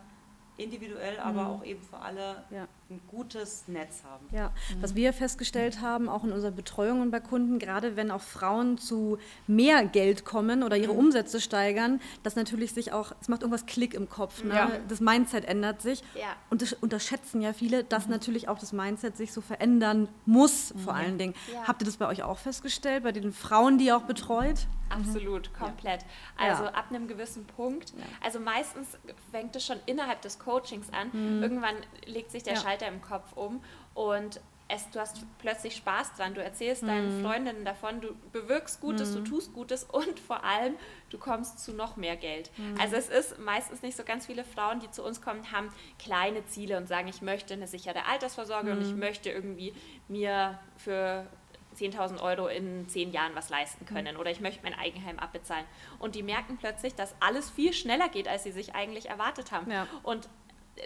[0.57, 1.49] individuell, aber mhm.
[1.49, 2.67] auch eben für alle ja.
[2.93, 4.27] Ein gutes Netz haben.
[4.31, 4.81] Ja, mhm.
[4.81, 8.77] was wir festgestellt haben, auch in unserer Betreuung und bei Kunden, gerade wenn auch Frauen
[8.77, 9.17] zu
[9.47, 10.99] mehr Geld kommen oder ihre mhm.
[10.99, 14.53] Umsätze steigern, dass natürlich sich auch, es macht irgendwas Klick im Kopf, ne?
[14.53, 14.71] ja.
[14.87, 16.01] das Mindset ändert sich.
[16.15, 16.35] Ja.
[16.49, 18.11] Und das unterschätzen ja viele, dass mhm.
[18.11, 21.33] natürlich auch das Mindset sich so verändern muss, vor allen Dingen.
[21.65, 24.67] Habt ihr das bei euch auch festgestellt, bei den Frauen, die ihr auch betreut?
[24.89, 26.01] Absolut, komplett.
[26.37, 28.97] Also ab einem gewissen Punkt, also meistens
[29.31, 31.09] fängt es schon innerhalb des Coachings an.
[31.11, 31.43] Mhm.
[31.43, 31.75] Irgendwann
[32.05, 32.59] legt sich der ja.
[32.84, 33.61] Schalter im Kopf um
[33.93, 36.34] und es, du hast plötzlich Spaß dran.
[36.34, 36.88] Du erzählst mhm.
[36.88, 39.23] deinen Freundinnen davon, du bewirkst Gutes, mhm.
[39.23, 40.75] du tust Gutes und vor allem,
[41.09, 42.49] du kommst zu noch mehr Geld.
[42.57, 42.79] Mhm.
[42.79, 45.69] Also es ist meistens nicht so ganz viele Frauen, die zu uns kommen, haben
[45.99, 48.99] kleine Ziele und sagen, ich möchte eine sichere Altersvorsorge und ich mhm.
[48.99, 49.73] möchte irgendwie
[50.07, 51.27] mir für
[51.75, 55.65] 10.000 Euro in zehn Jahren was leisten können oder ich möchte mein Eigenheim abbezahlen.
[55.99, 59.69] Und die merken plötzlich, dass alles viel schneller geht, als sie sich eigentlich erwartet haben.
[59.69, 59.88] Ja.
[60.03, 60.29] Und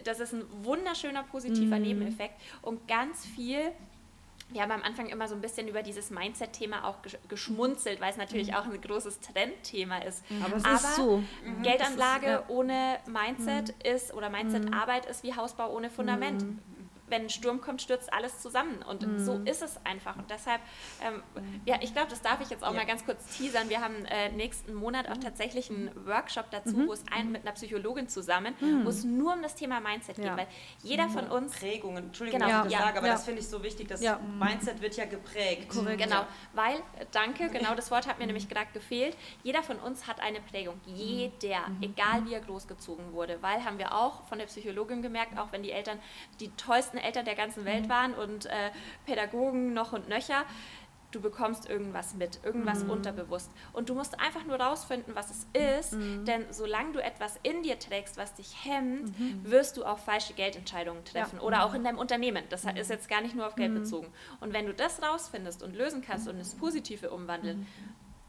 [0.03, 1.83] das ist ein wunderschöner positiver mhm.
[1.83, 3.71] Nebeneffekt und ganz viel
[4.49, 6.95] wir haben am Anfang immer so ein bisschen über dieses Mindset-Thema auch
[7.27, 8.53] geschmunzelt, weil es natürlich mhm.
[8.53, 10.23] auch ein großes Trendthema ist.
[10.43, 11.23] Aber es Aber ist so.
[11.43, 11.63] Mhm.
[11.63, 12.43] Geldanlage ist, ja.
[12.47, 13.91] ohne Mindset mhm.
[13.91, 16.45] ist oder Mindset-Arbeit ist wie Hausbau ohne Fundament.
[17.09, 18.83] Wenn ein Sturm kommt, stürzt alles zusammen.
[18.83, 19.19] Und mhm.
[19.19, 20.17] so ist es einfach.
[20.17, 20.61] Und deshalb,
[21.03, 21.23] ähm,
[21.65, 22.77] ja, ich glaube, das darf ich jetzt auch ja.
[22.77, 23.69] mal ganz kurz teasern.
[23.69, 26.87] Wir haben äh, nächsten Monat auch tatsächlich einen Workshop dazu, mhm.
[26.87, 28.85] wo es einen mit einer Psychologin zusammen, mhm.
[28.85, 30.23] wo es nur um das Thema Mindset ja.
[30.23, 30.37] geht.
[30.37, 30.47] Weil
[30.83, 31.53] jeder von uns.
[31.57, 33.87] Prägungen, Entschuldigung, genau, dass ich das sage, aber das finde ich so wichtig.
[33.87, 34.01] Das
[34.39, 35.69] Mindset wird ja geprägt.
[35.69, 36.01] Korrekt.
[36.01, 39.17] Genau, weil, äh, danke, genau das Wort hat mir nämlich gerade gefehlt.
[39.43, 40.79] Jeder von uns hat eine Prägung.
[40.85, 41.83] Jeder, mhm.
[41.83, 43.41] egal wie er großgezogen wurde.
[43.41, 45.99] Weil haben wir auch von der Psychologin gemerkt, auch wenn die Eltern
[46.39, 47.89] die tollsten Eltern der ganzen Welt mhm.
[47.89, 48.71] waren und äh,
[49.05, 50.43] Pädagogen noch und nöcher,
[51.11, 52.91] du bekommst irgendwas mit, irgendwas mhm.
[52.91, 53.49] unterbewusst.
[53.73, 55.47] Und du musst einfach nur rausfinden, was es
[55.79, 56.25] ist, mhm.
[56.25, 59.41] denn solange du etwas in dir trägst, was dich hemmt, mhm.
[59.43, 61.41] wirst du auch falsche Geldentscheidungen treffen ja.
[61.41, 62.43] oder auch in deinem Unternehmen.
[62.49, 62.77] Das mhm.
[62.77, 63.79] ist jetzt gar nicht nur auf Geld mhm.
[63.81, 64.07] bezogen.
[64.41, 67.67] Und wenn du das rausfindest und lösen kannst und ins Positive umwandeln, mhm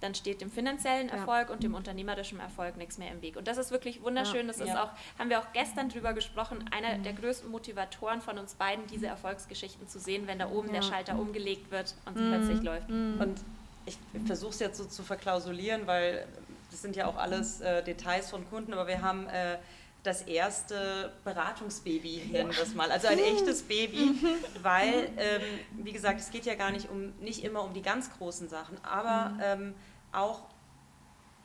[0.00, 1.54] dann steht dem finanziellen Erfolg ja.
[1.54, 3.36] und dem unternehmerischen Erfolg nichts mehr im Weg.
[3.36, 4.46] Und das ist wirklich wunderschön.
[4.46, 8.54] Das ist auch, haben wir auch gestern drüber gesprochen, einer der größten Motivatoren von uns
[8.54, 10.74] beiden, diese Erfolgsgeschichten zu sehen, wenn da oben ja.
[10.74, 12.30] der Schalter umgelegt wird und es mhm.
[12.30, 12.88] plötzlich läuft.
[12.88, 13.20] Mhm.
[13.20, 13.40] Und
[13.86, 16.26] ich versuche es jetzt so zu verklausulieren, weil
[16.70, 19.58] das sind ja auch alles äh, Details von Kunden, aber wir haben äh,
[20.02, 22.90] das erste Beratungsbaby, nennen wir es mal.
[22.90, 24.28] Also ein echtes Baby, mhm.
[24.62, 25.42] weil, ähm,
[25.72, 28.78] wie gesagt, es geht ja gar nicht um, nicht immer um die ganz großen Sachen,
[28.84, 29.40] aber mhm.
[29.42, 29.74] ähm,
[30.12, 30.42] auch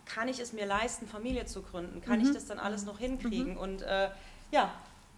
[0.06, 2.02] kann ich es mir leisten, Familie zu gründen?
[2.02, 2.28] Kann mhm.
[2.28, 3.54] ich das dann alles noch hinkriegen?
[3.54, 3.58] Mhm.
[3.58, 4.10] Und äh,
[4.52, 4.72] ja,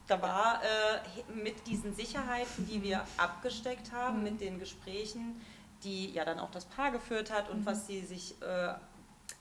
[0.08, 4.24] da war äh, mit diesen Sicherheiten, die wir abgesteckt haben, mhm.
[4.24, 5.42] mit den Gesprächen,
[5.84, 7.66] die ja dann auch das Paar geführt hat und mhm.
[7.66, 8.74] was sie sich äh,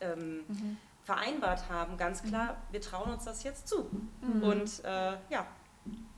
[0.00, 0.76] ähm, mhm.
[1.04, 3.90] Vereinbart haben, ganz klar, wir trauen uns das jetzt zu.
[4.40, 5.46] Und äh, ja,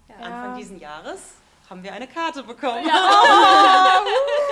[0.08, 1.34] ja, Anfang dieses Jahres
[1.68, 2.86] haben wir eine Karte bekommen.
[2.86, 4.00] Ja.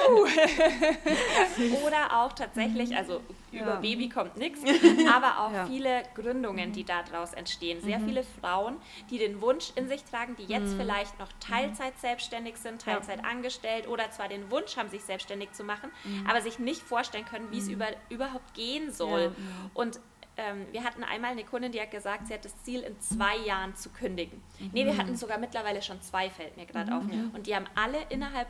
[1.86, 3.20] Oder auch tatsächlich, also
[3.52, 3.76] über ja.
[3.76, 4.60] Baby kommt nichts,
[5.14, 5.66] aber auch ja.
[5.66, 7.80] viele Gründungen, die daraus entstehen.
[7.82, 8.06] Sehr mhm.
[8.06, 8.76] viele Frauen,
[9.10, 10.80] die den Wunsch in sich tragen, die jetzt mhm.
[10.80, 13.28] vielleicht noch Teilzeit selbstständig sind, Teilzeit ja.
[13.28, 16.26] angestellt oder zwar den Wunsch haben, sich selbstständig zu machen, mhm.
[16.28, 17.74] aber sich nicht vorstellen können, wie es mhm.
[17.74, 19.34] über, überhaupt gehen soll.
[19.72, 20.00] Und
[20.36, 23.36] ähm, wir hatten einmal eine Kundin, die hat gesagt, sie hat das Ziel, in zwei
[23.36, 24.42] Jahren zu kündigen.
[24.58, 24.70] Mhm.
[24.72, 26.96] Nee, wir hatten sogar mittlerweile schon zwei, fällt mir gerade mhm.
[26.96, 27.34] auf.
[27.34, 28.48] Und die haben alle innerhalb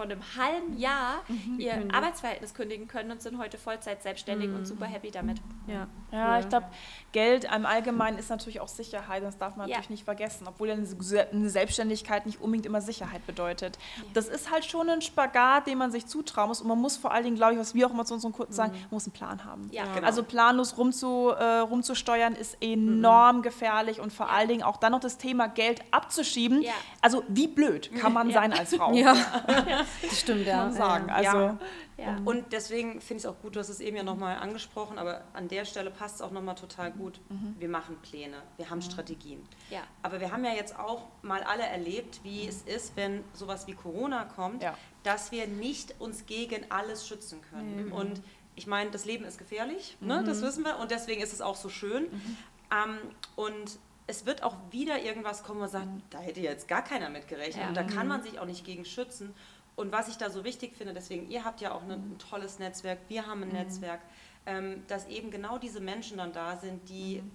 [0.00, 1.94] von einem halben Jahr mhm, ihr kündigen.
[1.94, 4.56] Arbeitsverhältnis kündigen können und sind heute Vollzeit selbstständig mhm.
[4.56, 5.42] und super happy damit.
[5.66, 6.68] Ja, ja ich glaube,
[7.12, 9.22] Geld im Allgemeinen ist natürlich auch Sicherheit.
[9.22, 9.74] Das darf man ja.
[9.74, 13.76] natürlich nicht vergessen, obwohl eine Selbstständigkeit nicht unbedingt immer Sicherheit bedeutet.
[13.98, 14.04] Ja.
[14.14, 17.12] Das ist halt schon ein Spagat, den man sich zutrauen muss und man muss vor
[17.12, 18.80] allen Dingen, glaube ich, was wir auch immer zu unseren Kunden sagen, mhm.
[18.80, 19.68] man muss einen Plan haben.
[19.70, 19.84] Ja.
[19.92, 20.06] Genau.
[20.06, 23.42] Also planlos rumzu, äh, rumzusteuern ist enorm mhm.
[23.42, 26.64] gefährlich und vor allen Dingen auch dann noch das Thema Geld abzuschieben.
[27.02, 28.94] Also wie blöd kann man sein als Frau?
[28.94, 29.14] Ja.
[30.02, 30.64] Das stimmt, ja.
[30.64, 31.10] Kann sagen.
[31.10, 31.58] Also, ja.
[32.00, 32.16] Ja.
[32.24, 35.22] Und deswegen finde ich es auch gut, du hast es eben ja nochmal angesprochen, aber
[35.34, 37.20] an der Stelle passt es auch nochmal total gut.
[37.28, 37.56] Mhm.
[37.58, 38.82] Wir machen Pläne, wir haben mhm.
[38.82, 39.46] Strategien.
[39.68, 39.82] Ja.
[40.02, 42.48] Aber wir haben ja jetzt auch mal alle erlebt, wie mhm.
[42.48, 44.76] es ist, wenn sowas wie Corona kommt, ja.
[45.02, 47.86] dass wir nicht uns gegen alles schützen können.
[47.86, 47.92] Mhm.
[47.92, 48.22] Und
[48.56, 50.22] ich meine, das Leben ist gefährlich, ne?
[50.24, 50.46] das mhm.
[50.46, 52.04] wissen wir, und deswegen ist es auch so schön.
[52.04, 52.36] Mhm.
[52.72, 52.98] Ähm,
[53.36, 57.10] und es wird auch wieder irgendwas kommen, wo man sagt, da hätte jetzt gar keiner
[57.10, 57.68] mit gerechnet.
[57.68, 59.34] Und da kann man sich auch nicht gegen schützen.
[59.76, 62.98] Und was ich da so wichtig finde, deswegen, ihr habt ja auch ein, tolles Netzwerk,
[63.08, 63.54] wir haben ein mhm.
[63.54, 64.00] Netzwerk,
[64.46, 67.30] ähm, dass eben genau diese Menschen dann da sind, die mhm.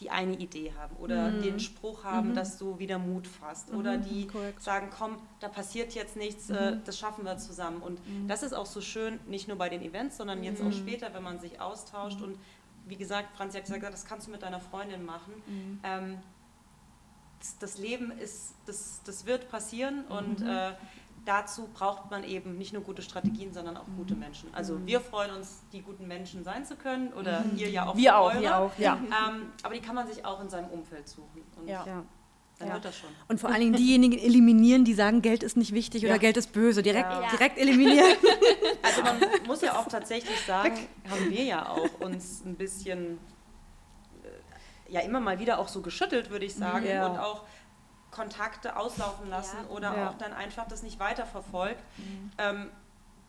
[0.00, 1.42] die eine Idee haben oder mhm.
[1.42, 2.34] den Spruch haben, mhm.
[2.34, 4.62] dass du wieder Mut fasst oder mhm, die Correct.
[4.62, 6.84] sagen, komm, da passiert jetzt nichts, äh, mhm.
[6.84, 7.82] das schaffen wir zusammen.
[7.82, 11.12] Und das ist auch so schön, nicht nur bei den Events, sondern jetzt auch später,
[11.12, 12.22] wenn man sich austauscht.
[12.22, 12.38] Und
[12.86, 15.34] wie gesagt, Franzi hat gesagt, das kannst du mit deiner Freundin machen.
[15.82, 16.18] Ähm,
[17.40, 20.72] das, das, Leben ist, das, das wird passieren und äh,
[21.30, 24.52] dazu braucht man eben nicht nur gute Strategien, sondern auch gute Menschen.
[24.52, 24.86] Also mhm.
[24.86, 27.56] wir freuen uns, die guten Menschen sein zu können oder mhm.
[27.56, 27.96] ihr ja auch.
[27.96, 28.94] Wir auch, wir auch, ja.
[28.96, 31.42] Ähm, aber die kann man sich auch in seinem Umfeld suchen.
[31.56, 31.84] Und ja.
[32.58, 32.74] Dann ja.
[32.74, 33.08] wird das schon.
[33.28, 36.10] Und vor allen Dingen diejenigen eliminieren, die sagen, Geld ist nicht wichtig ja.
[36.10, 36.82] oder Geld ist böse.
[36.82, 37.30] Direkt, ja.
[37.30, 38.06] direkt eliminieren.
[38.82, 40.74] Also man muss ja auch tatsächlich sagen,
[41.08, 43.18] haben wir ja auch uns ein bisschen
[44.24, 46.86] äh, ja immer mal wieder auch so geschüttelt, würde ich sagen.
[46.86, 47.44] Und auch
[48.10, 49.74] Kontakte auslaufen lassen ja.
[49.74, 50.10] oder ja.
[50.10, 51.82] auch dann einfach das nicht weiterverfolgt.
[51.98, 52.30] Mhm.
[52.38, 52.70] Ähm,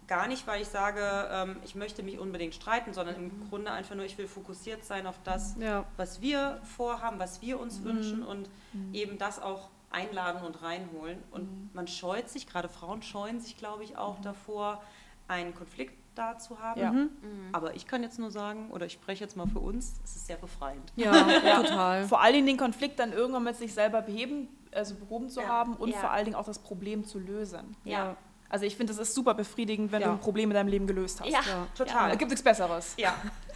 [0.08, 3.50] gar nicht, weil ich sage, ähm, ich möchte mich unbedingt streiten, sondern im mhm.
[3.50, 5.86] Grunde einfach nur, ich will fokussiert sein auf das, ja.
[5.98, 7.86] was wir vorhaben, was wir uns mhm.
[7.86, 8.94] wünschen und mhm.
[8.94, 11.20] eben das auch einladen und reinholen.
[11.32, 11.70] Und mhm.
[11.74, 14.24] man scheut sich, gerade Frauen scheuen sich, glaube ich, auch mhm.
[14.24, 14.84] davor,
[15.28, 16.82] einen Konflikt da zu haben.
[16.82, 16.92] Ja.
[16.92, 17.10] Mhm.
[17.54, 20.28] Aber ich kann jetzt nur sagen, oder ich spreche jetzt mal für uns, es ist
[20.28, 20.92] sehr befreiend.
[20.98, 21.14] Ja,
[21.46, 21.62] ja.
[21.62, 22.06] total.
[22.06, 25.48] Vor allem den Konflikt dann irgendwann mit sich selber beheben also behoben zu ja.
[25.48, 25.98] haben und ja.
[25.98, 27.76] vor allen Dingen auch das Problem zu lösen.
[27.84, 28.16] Ja.
[28.50, 31.22] Also ich finde, das ist super befriedigend, wenn du ein Problem in deinem Leben gelöst
[31.22, 31.30] hast.
[31.30, 31.40] Ja,
[31.74, 32.10] total.
[32.10, 32.96] Da gibt nichts Besseres.
[32.98, 33.16] Ja.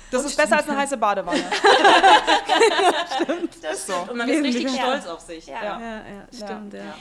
[0.10, 1.44] Das und ist besser als eine heiße Badewanne.
[3.22, 3.62] stimmt.
[3.62, 3.94] Das so.
[4.10, 5.48] Und man ist richtig stolz auf sich.
[5.48, 6.02] Ja, ja,
[6.32, 6.76] stimmt.
[6.76, 6.96] Ja.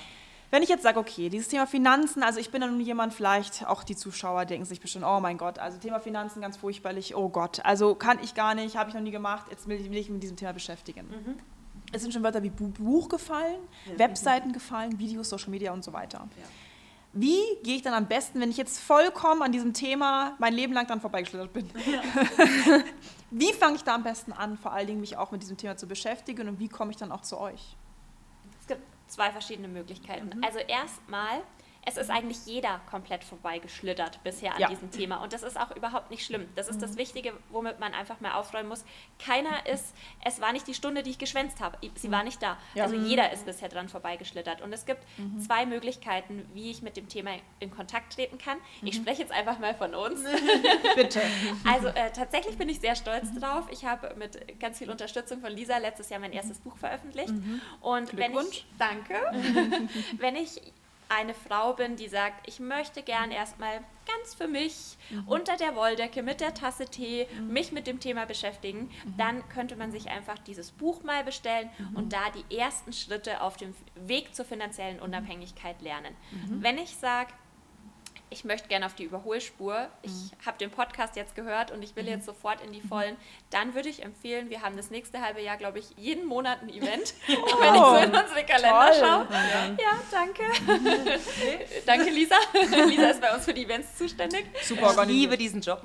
[0.50, 3.82] Wenn ich jetzt sage, okay, dieses Thema Finanzen, also ich bin dann jemand, vielleicht auch
[3.82, 7.64] die Zuschauer denken sich bestimmt, oh mein Gott, also Thema Finanzen ganz furchtbarlich, oh Gott,
[7.64, 10.22] also kann ich gar nicht, habe ich noch nie gemacht, jetzt will ich mich mit
[10.22, 11.08] diesem Thema beschäftigen.
[11.08, 11.36] Mhm.
[11.94, 13.98] Es sind schon Wörter wie Buch gefallen, ja.
[13.98, 16.28] Webseiten gefallen, Videos, Social Media und so weiter.
[16.36, 16.44] Ja.
[17.16, 20.72] Wie gehe ich dann am besten, wenn ich jetzt vollkommen an diesem Thema mein Leben
[20.72, 21.70] lang dann vorbeigeschlittert bin?
[21.86, 22.02] Ja.
[23.30, 25.76] wie fange ich da am besten an, vor allen Dingen mich auch mit diesem Thema
[25.76, 27.76] zu beschäftigen und wie komme ich dann auch zu euch?
[28.60, 30.38] Es gibt zwei verschiedene Möglichkeiten.
[30.38, 30.44] Mhm.
[30.44, 31.42] Also erstmal
[31.86, 34.68] es ist eigentlich jeder komplett vorbeigeschlittert bisher an ja.
[34.68, 35.22] diesem Thema.
[35.22, 36.48] Und das ist auch überhaupt nicht schlimm.
[36.54, 36.82] Das ist mhm.
[36.82, 38.84] das Wichtige, womit man einfach mal aufräumen muss.
[39.18, 41.78] Keiner ist, es war nicht die Stunde, die ich geschwänzt habe.
[41.96, 42.56] Sie war nicht da.
[42.74, 42.84] Ja.
[42.84, 44.62] Also jeder ist bisher dran vorbeigeschlittert.
[44.62, 45.40] Und es gibt mhm.
[45.40, 48.58] zwei Möglichkeiten, wie ich mit dem Thema in Kontakt treten kann.
[48.80, 48.88] Mhm.
[48.88, 50.22] Ich spreche jetzt einfach mal von uns.
[50.94, 51.20] Bitte.
[51.66, 53.40] Also äh, tatsächlich bin ich sehr stolz mhm.
[53.40, 53.66] drauf.
[53.70, 57.30] Ich habe mit ganz viel Unterstützung von Lisa letztes Jahr mein erstes Buch veröffentlicht.
[57.30, 57.60] Mhm.
[57.80, 59.14] Und wenn ich, danke,
[60.18, 60.60] wenn ich
[61.08, 65.28] eine Frau bin, die sagt, ich möchte gern erstmal ganz für mich mhm.
[65.28, 67.52] unter der Wolldecke mit der Tasse Tee mhm.
[67.52, 69.16] mich mit dem Thema beschäftigen, mhm.
[69.16, 71.96] dann könnte man sich einfach dieses Buch mal bestellen mhm.
[71.96, 76.14] und da die ersten Schritte auf dem Weg zur finanziellen Unabhängigkeit lernen.
[76.30, 76.62] Mhm.
[76.62, 77.32] Wenn ich sage,
[78.34, 80.30] ich möchte gerne auf die Überholspur, ich mhm.
[80.44, 82.10] habe den Podcast jetzt gehört und ich will mhm.
[82.10, 82.88] jetzt sofort in die mhm.
[82.88, 83.16] Vollen,
[83.50, 86.68] dann würde ich empfehlen, wir haben das nächste halbe Jahr, glaube ich, jeden Monat ein
[86.68, 87.14] Event.
[87.28, 89.00] Oh, wenn ich so in unsere Kalender toll.
[89.00, 89.28] schaue.
[89.80, 90.42] Ja, danke.
[91.86, 92.36] danke, Lisa.
[92.88, 94.46] Lisa ist bei uns für die Events zuständig.
[94.64, 95.10] Super organisiert.
[95.10, 95.80] Ich liebe diesen Job.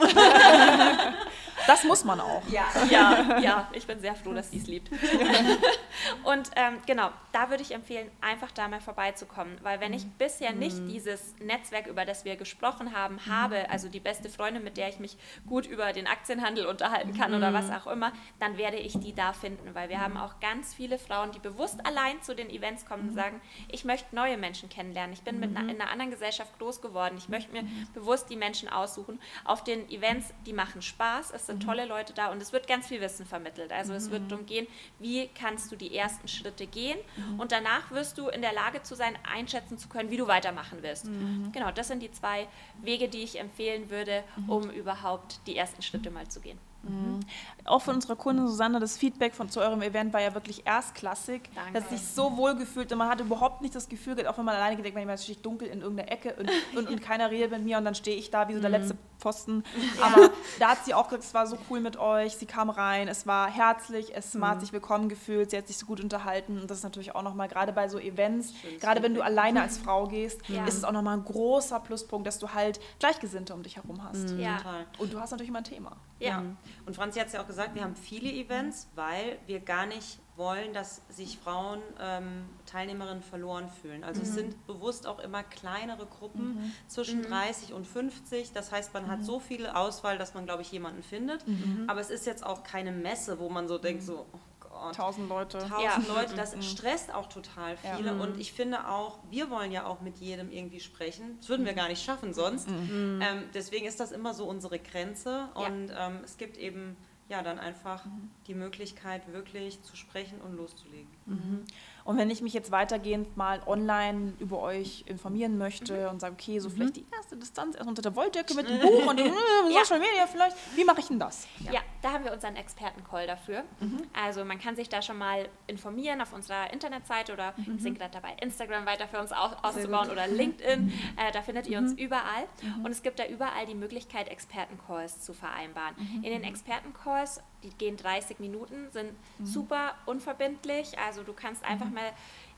[1.68, 2.41] Das muss man auch.
[2.49, 3.70] Ja, ja, ja.
[3.74, 4.89] Ich bin sehr froh, dass sie es liebt.
[6.24, 10.12] Und ähm, genau, da würde ich empfehlen, einfach da mal vorbeizukommen, weil wenn ich mhm.
[10.18, 10.89] bisher nicht mhm.
[10.89, 13.26] dieses Netzwerk, über das wir gesprochen haben, mhm.
[13.28, 17.34] habe, also die beste Freundin, mit der ich mich gut über den Aktienhandel unterhalten kann
[17.34, 20.74] oder was auch immer, dann werde ich die da finden, weil wir haben auch ganz
[20.74, 24.70] viele Frauen, die bewusst allein zu den Events kommen und sagen, ich möchte neue Menschen
[24.70, 25.14] kennenlernen.
[25.14, 27.16] Ich bin mit einer, in einer anderen Gesellschaft groß geworden.
[27.18, 29.20] Ich möchte mir bewusst die Menschen aussuchen.
[29.45, 31.32] Auf den Events, die machen Spaß.
[31.32, 33.72] Es sind sind tolle Leute da und es wird ganz viel Wissen vermittelt.
[33.72, 34.68] Also es wird darum gehen,
[35.00, 37.39] wie kannst du die ersten Schritte gehen mhm.
[37.39, 40.82] und danach wirst du in der Lage zu sein, einschätzen zu können, wie du weitermachen
[40.84, 41.06] wirst.
[41.06, 41.52] Mhm.
[41.52, 42.47] Genau, das sind die zwei
[42.82, 44.50] Wege, die ich empfehlen würde, mhm.
[44.50, 46.58] um überhaupt die ersten Schritte mal zu gehen.
[46.84, 47.20] Mhm.
[47.66, 51.41] Auch von unserer Kundin Susanne, das Feedback von, zu eurem Event war ja wirklich erstklassig.
[51.54, 51.74] Danke.
[51.74, 54.45] Das hat sich so wohl gefühlt und man hatte überhaupt nicht das Gefühl, auch wenn
[54.45, 57.64] man alleine gedacht, man steht dunkel in irgendeiner Ecke und, und, und keiner redet mit
[57.64, 58.76] mir und dann stehe ich da wie so der mhm.
[58.76, 59.64] letzte Pfosten.
[59.98, 60.06] Ja.
[60.08, 63.08] Aber da hat sie auch gesagt, es war so cool mit euch, sie kam rein,
[63.08, 64.48] es war herzlich, es mhm.
[64.48, 67.24] hat sich willkommen gefühlt, sie hat sich so gut unterhalten und das ist natürlich auch
[67.24, 70.66] nochmal, gerade bei so Events, gerade wenn du alleine als Frau gehst, ja.
[70.66, 74.32] ist es auch nochmal ein großer Pluspunkt, dass du halt Gleichgesinnte um dich herum hast.
[74.32, 74.40] Mhm.
[74.40, 74.58] Ja.
[74.98, 75.98] Und du hast natürlich immer ein Thema.
[76.20, 76.44] Ja.
[76.86, 80.20] Und Franzi hat es ja auch gesagt, wir haben viele Events, weil wir gar nicht
[80.40, 84.04] wollen, dass sich Frauen ähm, Teilnehmerinnen verloren fühlen.
[84.04, 84.28] Also mhm.
[84.28, 86.72] es sind bewusst auch immer kleinere Gruppen mhm.
[86.88, 87.76] zwischen 30 mhm.
[87.76, 88.54] und 50.
[88.54, 89.24] Das heißt, man hat mhm.
[89.24, 91.48] so viel Auswahl, dass man, glaube ich, jemanden findet.
[91.48, 91.86] Mhm.
[91.88, 94.96] Aber es ist jetzt auch keine Messe, wo man so denkt, so, oh Gott.
[94.96, 95.60] Tausend Leute.
[95.60, 96.14] Tausend ja.
[96.16, 98.12] Leute, das stresst auch total viele.
[98.12, 98.24] Ja.
[98.24, 101.38] Und ich finde auch, wir wollen ja auch mit jedem irgendwie sprechen.
[101.40, 102.70] Das würden wir gar nicht schaffen sonst.
[102.70, 103.22] Mhm.
[103.22, 105.50] Ähm, deswegen ist das immer so unsere Grenze.
[105.54, 106.96] Und ähm, es gibt eben
[107.30, 108.30] ja dann einfach mhm.
[108.48, 111.10] die Möglichkeit, wirklich zu sprechen und loszulegen.
[111.26, 111.64] Mhm.
[112.10, 116.10] Und wenn ich mich jetzt weitergehend mal online über euch informieren möchte mhm.
[116.10, 116.74] und sage, okay, so mhm.
[116.74, 119.26] vielleicht die erste Distanz erst unter der Wolldecke mit dem Buch und äh,
[119.70, 119.86] ja.
[119.86, 121.45] Social Media vielleicht, wie mache ich denn das?
[121.60, 121.74] Ja.
[121.74, 121.82] ja.
[122.01, 123.64] da haben wir unseren Expertencall dafür.
[123.80, 124.01] Mhm.
[124.12, 127.74] Also man kann sich da schon mal informieren auf unserer Internetseite oder mhm.
[127.74, 130.86] wir sind gerade dabei, Instagram weiter für uns aus auszubauen oder LinkedIn.
[130.86, 130.93] Mhm.
[131.16, 131.99] Äh, da findet ihr uns mhm.
[131.99, 132.47] überall.
[132.84, 135.95] Und es gibt da überall die Möglichkeit, Expertencalls zu vereinbaren.
[136.24, 139.12] In den Expertencalls, die gehen 30 Minuten, sind
[139.43, 140.97] super unverbindlich.
[140.97, 142.12] Also du kannst einfach mal mal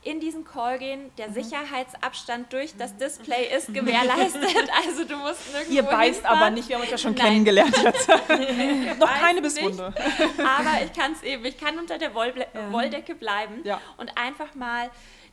[0.04, 1.10] in diesen Call gehen.
[1.16, 1.34] Der mhm.
[1.34, 4.42] Sicherheitsabstand durch das Display ist gewährleistet.
[4.86, 6.38] Also du musst nirgendwo Ihr beißt hinfahren.
[6.38, 7.26] aber nicht, wir haben euch ja schon Nein.
[7.26, 8.08] kennengelernt jetzt.
[8.98, 9.92] noch keine Bisswunde.
[10.38, 12.34] Aber ich kann es eben, ich kann unter der Woll
[12.70, 13.80] Wolldecke bleiben ja.
[13.96, 14.90] und einfach mal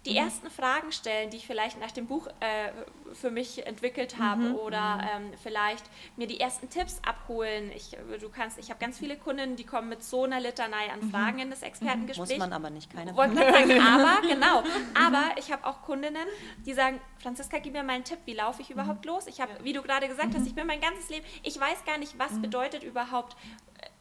[0.10, 0.26] die mhm.
[0.26, 2.72] ersten Fragen stellen, die ich vielleicht nach dem Buch äh,
[3.14, 4.56] für mich entwickelt habe mhm.
[4.56, 5.26] oder mhm.
[5.26, 5.86] ähm, vielleicht
[6.18, 7.72] mir die ersten Tipps abholen.
[7.76, 11.02] Ich, du kannst, ich habe ganz viele Kunden, die kommen mit so einer Litanei an
[11.02, 11.12] mhm.
[11.12, 12.30] Fragen in das Expertengespräch.
[12.30, 13.16] Muss man aber nicht, keine.
[13.16, 14.64] Wollte sagen, aber genau.
[14.94, 16.28] Aber ich habe auch Kundinnen,
[16.66, 19.28] die sagen, Franziska, gib mir mal einen Tipp, wie laufe ich überhaupt los?
[19.28, 21.98] Ich habe, wie du gerade gesagt hast, ich bin mein ganzes Leben, ich weiß gar
[21.98, 23.36] nicht, was bedeutet überhaupt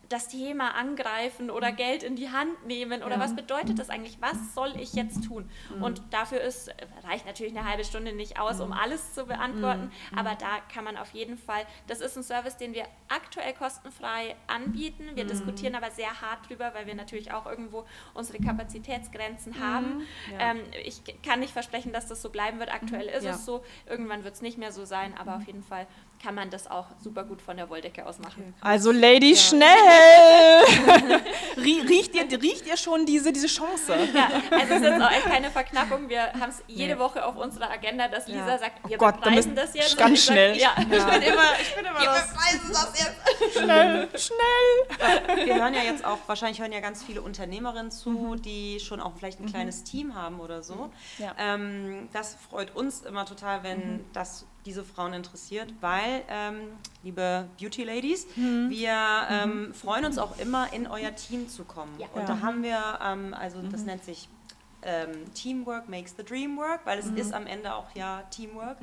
[0.08, 4.16] das Thema angreifen oder Geld in die Hand nehmen oder was bedeutet das eigentlich?
[4.20, 5.48] Was soll ich jetzt tun?
[5.80, 6.70] Und dafür ist,
[7.04, 10.96] reicht natürlich eine halbe Stunde nicht aus, um alles zu beantworten, aber da kann man
[10.96, 15.10] auf jeden Fall, das ist ein Service, den wir aktuell kostenfrei anbieten.
[15.14, 17.84] Wir diskutieren aber sehr hart drüber, weil wir natürlich auch irgendwo
[18.14, 20.02] unsere Kapazitätsgrenzen haben.
[20.38, 22.72] Ähm, ich kann nicht versprechen, dass das so bleiben wird.
[22.72, 23.32] Aktuell ist Ja.
[23.32, 25.86] es so, irgendwann wird es nicht mehr so sein, aber auf jeden Fall
[26.22, 28.54] kann man das auch super gut von der Wolldecke aus machen.
[28.60, 29.68] Also Lady, schnell!
[31.56, 33.94] Rie- riecht, ihr, riecht ihr schon diese, diese Chance?
[34.14, 36.08] Ja, also es ist jetzt auch echt keine Verknappung.
[36.08, 38.58] Wir haben es jede Woche auf unserer Agenda, dass Lisa Ja.
[38.58, 39.96] sagt, wir Oh Gott, das jetzt.
[39.96, 40.56] ganz ich sag, schnell.
[40.56, 42.28] Ja, Ich bin immer, ich bin immer wir das.
[42.32, 43.58] bepreisen das jetzt.
[43.58, 45.46] Schnell, schnell!
[45.46, 49.12] Wir hören ja jetzt auch, wahrscheinlich hören ja ganz viele Unternehmerinnen zu, die schon auch
[49.16, 50.90] vielleicht ein kleines Team haben oder so.
[51.18, 51.34] Ja.
[51.38, 56.56] Ähm, das freut uns immer total, wenn das diese Frauen interessiert, weil, ähm,
[57.02, 61.94] liebe Beauty Ladies, wir ähm, freuen uns auch immer, in euer Team zu kommen.
[61.98, 62.06] Ja.
[62.12, 64.28] Und da haben wir, ähm, also das nennt sich
[64.82, 68.78] ähm, Teamwork makes the dream work, weil es ist am Ende auch ja Teamwork,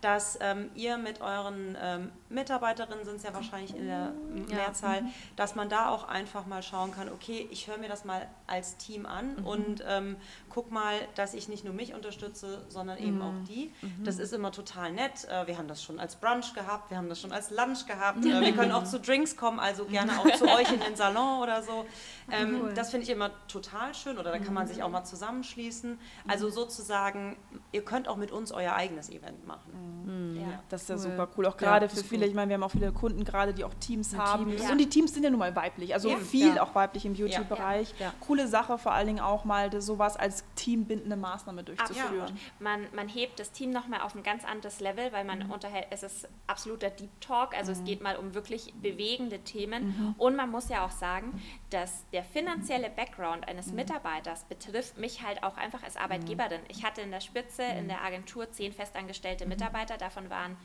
[0.00, 4.12] dass ähm, ihr mit euren ähm, Mitarbeiterinnen sind es ja wahrscheinlich in der
[4.48, 5.02] Mehrzahl,
[5.36, 8.76] dass man da auch einfach mal schauen kann, okay, ich höre mir das mal als
[8.76, 10.16] Team an und ähm,
[10.48, 13.72] guck mal, dass ich nicht nur mich unterstütze, sondern eben auch die.
[14.04, 15.24] Das ist immer total nett.
[15.28, 18.24] Äh, wir haben das schon als Brunch gehabt, wir haben das schon als Lunch gehabt.
[18.30, 21.42] Äh, wir können auch zu Drinks kommen, also gerne auch zu euch in den Salon
[21.42, 21.84] oder so.
[22.30, 25.98] Ähm, Das finde ich immer total schön oder da kann man sich auch mal zusammenschließen.
[26.28, 27.36] Also sozusagen,
[27.72, 30.36] ihr könnt auch mit uns euer eigenes Event machen.
[30.40, 30.62] Ja.
[30.68, 31.00] Das ist ja Cool.
[31.02, 31.46] super cool.
[31.46, 33.54] Auch Ja, gerade das für ist viele, ich meine, wir haben auch viele Kunden gerade,
[33.54, 34.46] die auch Teams haben.
[34.56, 34.70] Teams.
[34.70, 35.94] Und die Teams sind ja nun mal weiblich.
[35.94, 36.16] Also Ja.
[36.18, 36.62] viel Ja.
[36.62, 37.94] auch weiblich im Beauty-Bereich.
[37.98, 38.06] Ja.
[38.06, 38.14] Ja.
[38.20, 41.78] Coole Sache, vor allen Dingen auch mal sowas als teambindende Maßnahme Absolut.
[41.88, 42.38] durchzuführen.
[42.58, 46.02] Man, man hebt das Team nochmal auf ein ganz anderes Level, weil man unterhält, es
[46.02, 50.14] ist absoluter Deep Talk, also es geht mal um wirklich bewegende Themen.
[50.18, 51.40] Und man muss ja auch sagen,
[51.70, 56.60] dass der finanzielle Background eines Mitarbeiters betrifft mich halt auch einfach als Arbeitgeberin.
[56.68, 60.56] Ich hatte in der Spitze in der Agentur zehn festangestellte Mitarbeiter, davon waren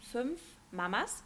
[0.00, 0.40] fünf
[0.72, 1.22] Mamas.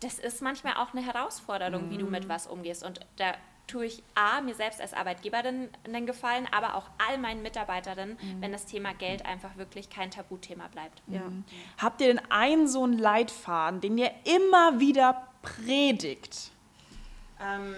[0.00, 2.84] Das ist manchmal auch eine Herausforderung, wie du mit was umgehst.
[2.84, 3.34] Und da
[3.66, 8.52] tue ich A, mir selbst als Arbeitgeberin einen Gefallen, aber auch all meinen Mitarbeiterinnen, wenn
[8.52, 11.02] das Thema Geld einfach wirklich kein Tabuthema bleibt.
[11.08, 11.22] Ja.
[11.78, 16.52] Habt ihr denn einen so einen Leitfaden, den ihr immer wieder predigt?
[17.40, 17.74] Ähm,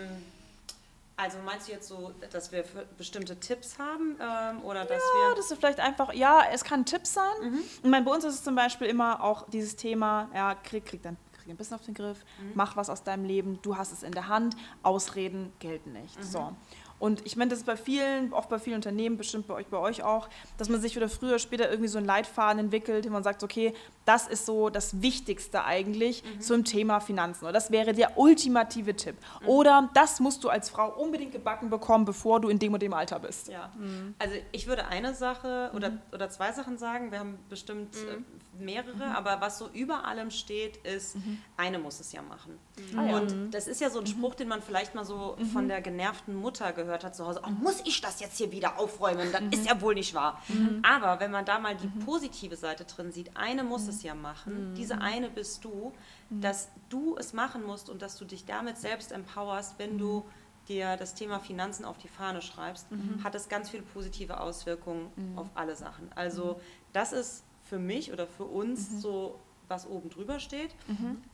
[1.19, 2.65] also meinst du jetzt so, dass wir
[2.97, 5.35] bestimmte Tipps haben ähm, oder dass Ja, wir...
[5.37, 7.25] das ist vielleicht einfach, ja, es kann ein Tipp sein.
[7.43, 7.61] Mhm.
[7.83, 11.03] Ich meine, bei uns ist es zum Beispiel immer auch dieses Thema, ja, krieg, krieg,
[11.03, 12.53] dein, krieg ein bisschen auf den Griff, Mhm.
[12.55, 16.17] mach was aus deinem Leben, du hast es in der Hand, Ausreden gelten nicht.
[16.19, 16.23] Mhm.
[16.23, 16.53] So.
[16.99, 19.79] Und ich meine, das ist bei vielen, auch bei vielen Unternehmen, bestimmt bei euch, bei
[19.79, 23.13] euch auch, dass man sich wieder früher oder später irgendwie so einen Leitfaden entwickelt, den
[23.13, 23.73] man sagt, okay,
[24.05, 26.41] das ist so das Wichtigste eigentlich Mhm.
[26.41, 27.45] zum Thema Finanzen.
[27.45, 29.17] Oder das wäre der ultimative Tipp.
[29.43, 29.49] Mhm.
[29.49, 32.93] Oder das musst du als Frau unbedingt gebacken bekommen, bevor du in dem und dem
[32.93, 33.49] Alter bist.
[33.49, 33.71] Ja,
[34.19, 37.13] also ich würde eine Sache oder, oder zwei Sachen sagen.
[37.13, 41.17] Wir haben bestimmt äh, mehrere, aber was so über allem steht, ist,
[41.57, 42.59] eine muss es ja machen.
[42.97, 43.19] Ah.
[43.19, 46.35] Und das ist ja so ein Spruch, den man vielleicht mal so von der genervten
[46.35, 47.43] Mutter gehört hat zu Hause.
[47.47, 49.31] Oh, muss ich das jetzt hier wieder aufräumen?
[49.33, 50.43] Das ist ja wohl nicht wahr.
[50.83, 54.75] Aber wenn man da mal die positive Seite drin sieht, eine muss es ja machen.
[54.75, 55.93] Diese eine bist du,
[56.31, 60.25] dass du es machen musst und dass du dich damit selbst empowerst, wenn du
[60.69, 62.87] dir das Thema Finanzen auf die Fahne schreibst,
[63.25, 66.11] hat es ganz viele positive Auswirkungen auf alle Sachen.
[66.15, 66.61] Also
[66.93, 70.71] das ist für mich oder für uns so was oben drüber steht.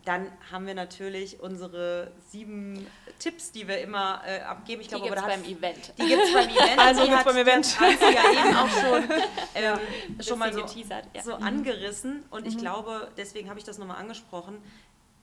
[0.04, 2.86] Dann haben wir natürlich unsere sieben
[3.18, 4.80] Tipps, die wir immer äh, abgeben.
[4.82, 5.92] Ich Die glaube, gibt aber es beim Event.
[5.98, 6.78] die gibt es beim Event.
[6.78, 7.66] Also die gibt's beim Event.
[7.66, 9.04] Franzi ja eben auch schon,
[9.54, 9.78] ähm,
[10.20, 11.22] schon mal so, geteasert, ja.
[11.22, 12.24] so angerissen.
[12.30, 14.58] Und ich glaube, deswegen habe ich das nochmal angesprochen,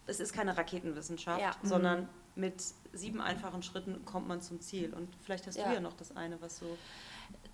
[0.08, 1.52] es ist keine Raketenwissenschaft, Ja.
[1.64, 4.94] sondern mit sieben einfachen Schritten kommt man zum Ziel.
[4.94, 5.68] Und vielleicht hast Ja.
[5.68, 6.78] du ja noch das eine, was so...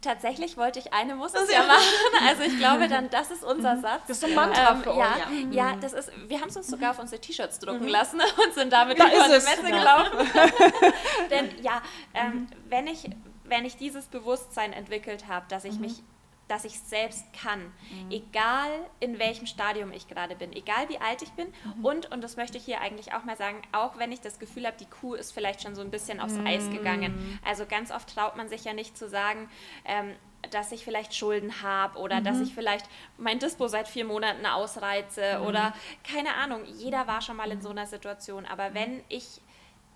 [0.01, 1.81] Tatsächlich wollte ich eine muss es ja machen.
[2.27, 4.01] Also ich glaube dann, das ist unser Satz.
[4.07, 5.29] Das ist ein Mantra Ähm, für ja, euch.
[5.45, 5.51] Mhm.
[5.51, 8.71] ja, das ist, wir haben es uns sogar auf unsere T-Shirts drucken lassen und sind
[8.71, 9.43] damit Da über es.
[9.45, 9.77] Messe Ja.
[9.79, 10.29] gelaufen.
[11.31, 11.81] Denn ja,
[12.13, 13.09] ähm, wenn, ich,
[13.45, 15.81] wenn ich dieses Bewusstsein entwickelt habe, dass ich Mhm.
[15.81, 16.03] mich
[16.47, 17.73] dass ich es selbst kann,
[18.09, 18.69] egal
[18.99, 21.85] in welchem Stadium ich gerade bin, egal wie alt ich bin Mhm.
[21.85, 24.65] und, und das möchte ich hier eigentlich auch mal sagen, auch wenn ich das Gefühl
[24.65, 26.47] habe, die Kuh ist vielleicht schon so ein bisschen aufs Mhm.
[26.47, 27.13] Eis gegangen.
[27.45, 29.49] Also ganz oft traut man sich ja nicht zu sagen,
[29.85, 30.15] ähm,
[30.51, 32.23] dass ich vielleicht Schulden habe oder Mhm.
[32.23, 32.85] dass ich vielleicht
[33.17, 35.45] mein Dispo seit vier Monaten ausreize Mhm.
[35.47, 35.73] oder
[36.09, 36.63] keine Ahnung.
[36.65, 38.45] Jeder war schon mal in so einer Situation.
[38.45, 39.41] Aber wenn ich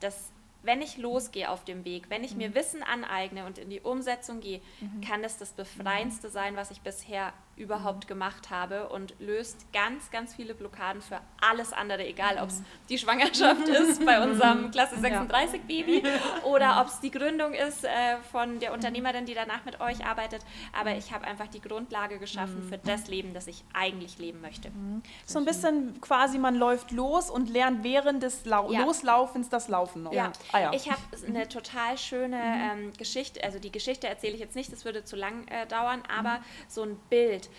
[0.01, 0.30] das
[0.63, 4.39] wenn ich losgehe auf dem Weg, wenn ich mir Wissen aneigne und in die Umsetzung
[4.41, 4.61] gehe,
[5.07, 10.33] kann das das Befreiendste sein, was ich bisher überhaupt gemacht habe und löst ganz, ganz
[10.35, 15.61] viele Blockaden für alles andere, egal ob es die Schwangerschaft ist bei unserem Klasse 36
[15.61, 16.03] Baby
[16.43, 20.41] oder ob es die Gründung ist äh, von der Unternehmerin, die danach mit euch arbeitet.
[20.77, 24.71] Aber ich habe einfach die Grundlage geschaffen für das Leben, das ich eigentlich leben möchte.
[25.25, 28.81] So ein bisschen quasi, man läuft los und lernt während des Lau Ja.
[28.81, 30.13] Loslaufens das Laufen noch.
[30.13, 30.73] Ja, Ah, ja.
[30.73, 34.83] ich habe eine total schöne ähm, Geschichte, also die Geschichte erzähle ich jetzt nicht, das
[34.85, 37.49] würde zu lang äh, dauern, aber so ein Bild.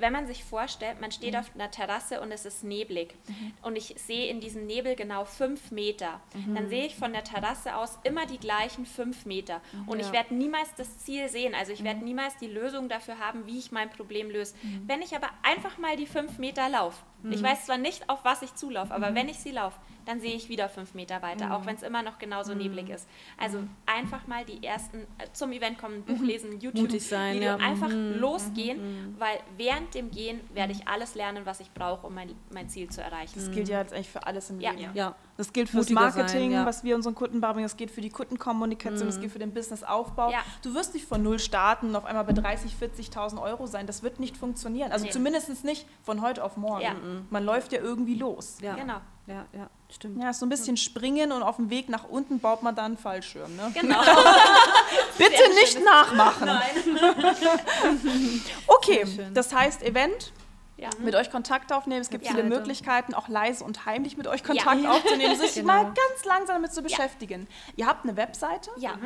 [0.00, 3.16] Wenn man sich vorstellt, man steht auf einer Terrasse und es ist neblig.
[3.62, 6.20] Und ich sehe in diesem Nebel genau fünf Meter,
[6.54, 9.60] dann sehe ich von der Terrasse aus immer die gleichen fünf Meter.
[9.86, 13.46] Und ich werde niemals das Ziel sehen, also ich werde niemals die Lösung dafür haben,
[13.46, 14.54] wie ich mein Problem löse.
[14.86, 18.42] Wenn ich aber einfach mal die fünf Meter laufe, ich weiß zwar nicht, auf was
[18.42, 21.66] ich zulaufe, aber wenn ich sie laufe, dann sehe ich wieder fünf Meter weiter, auch
[21.66, 23.06] wenn es immer noch genauso neblig ist.
[23.36, 27.48] Also einfach mal die ersten äh, zum Event kommen, Buch lesen, YouTube, Mutig sein, Video,
[27.48, 27.56] ja.
[27.56, 32.34] einfach losgehen, weil während dem Gehen werde ich alles lernen, was ich brauche, um mein,
[32.50, 33.34] mein Ziel zu erreichen.
[33.34, 34.70] Das gilt ja jetzt eigentlich für alles im Ja.
[34.70, 34.94] Leben.
[34.94, 35.14] Ja.
[35.38, 36.66] Das gilt fürs Mutiger sein, Marketing, ja.
[36.66, 40.32] was wir unseren Kunden beibringen, das gilt für die Kundenkommunikation, das gilt für den Businessaufbau.
[40.32, 40.40] Ja.
[40.62, 43.86] Du wirst nicht von null starten und auf einmal bei 30, 40.000 Euro sein.
[43.86, 44.90] Das wird nicht funktionieren.
[44.90, 45.12] Also Nee.
[45.12, 46.82] zumindest nicht von heute auf morgen.
[46.82, 46.96] Ja.
[47.30, 48.56] Man läuft ja irgendwie los.
[48.60, 48.74] Ja.
[48.74, 49.00] Genau.
[49.28, 50.20] Ja, ja, stimmt.
[50.20, 52.96] Ja, so ein bisschen springen und auf dem Weg nach unten baut man dann einen
[52.98, 53.54] Fallschirm.
[53.54, 53.70] Ne?
[53.74, 54.00] Genau.
[55.18, 56.48] Bitte nicht nachmachen.
[58.66, 59.34] Okay, Sehr schön.
[59.34, 60.32] das heißt Event,
[60.78, 60.88] Ja.
[61.00, 62.00] mit euch Kontakt aufnehmen.
[62.00, 62.30] Es gibt Ja.
[62.30, 62.54] viele Seite.
[62.56, 64.90] Möglichkeiten, auch leise und heimlich mit euch Kontakt Ja.
[64.96, 65.66] aufzunehmen, sich Genau.
[65.66, 67.46] mal ganz langsam damit zu beschäftigen.
[67.76, 68.70] Ihr habt eine Webseite.
[68.78, 68.96] Ja.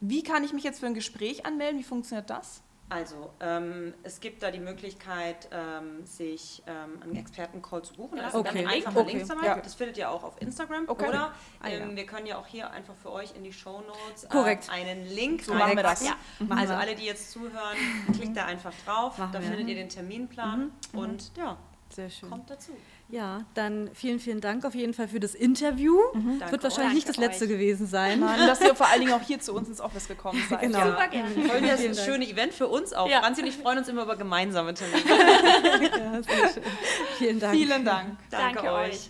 [0.00, 1.78] Wie kann ich mich jetzt für ein Gespräch anmelden?
[1.78, 2.62] Wie funktioniert das?
[2.88, 8.18] Also, ähm, es gibt da die Möglichkeit, ähm, sich ähm, einen Expertencall zu buchen.
[8.18, 8.62] Da ist ein Okay.
[8.62, 9.16] ganz einfacher Okay.
[9.18, 9.42] Link.
[9.44, 9.56] Ja.
[9.60, 10.84] Das findet ihr auch auf Instagram.
[10.88, 11.08] Okay.
[11.08, 11.78] Oder Ah, ja.
[11.78, 14.70] ähm, wir können ja auch hier einfach für euch in die Show Notes Korrekt.
[14.70, 16.06] einen Link So machen wir das.
[16.06, 16.14] Ja.
[16.48, 16.78] Also wir.
[16.78, 17.76] alle, die jetzt zuhören,
[18.14, 19.18] klickt da einfach drauf.
[19.18, 19.48] Machen da wir.
[19.48, 21.56] findet ihr den Terminplan und ja,
[21.88, 22.30] Sehr schön.
[22.30, 22.70] kommt dazu.
[23.08, 25.96] Ja, dann vielen, vielen Dank auf jeden Fall für das Interview.
[26.40, 27.50] Danke Wird wahrscheinlich nicht das Danke letzte euch.
[27.52, 28.18] gewesen sein.
[28.18, 30.60] Nein, dass ihr vor allen Dingen auch hier zu uns ins Office gekommen seid.
[30.62, 30.78] Genau.
[30.78, 30.86] Ja.
[30.90, 31.30] Super gerne.
[31.30, 32.04] Voll das Vielen Dank.
[32.06, 33.08] schöne Event für uns auch.
[33.08, 33.20] Ja.
[33.20, 35.02] Franzi und ich freuen uns immer über gemeinsame Termine.
[35.06, 36.62] Ja, sehr schön.
[37.18, 37.54] Vielen Dank.
[37.54, 38.16] Vielen Dank.
[38.30, 39.00] Danke euch.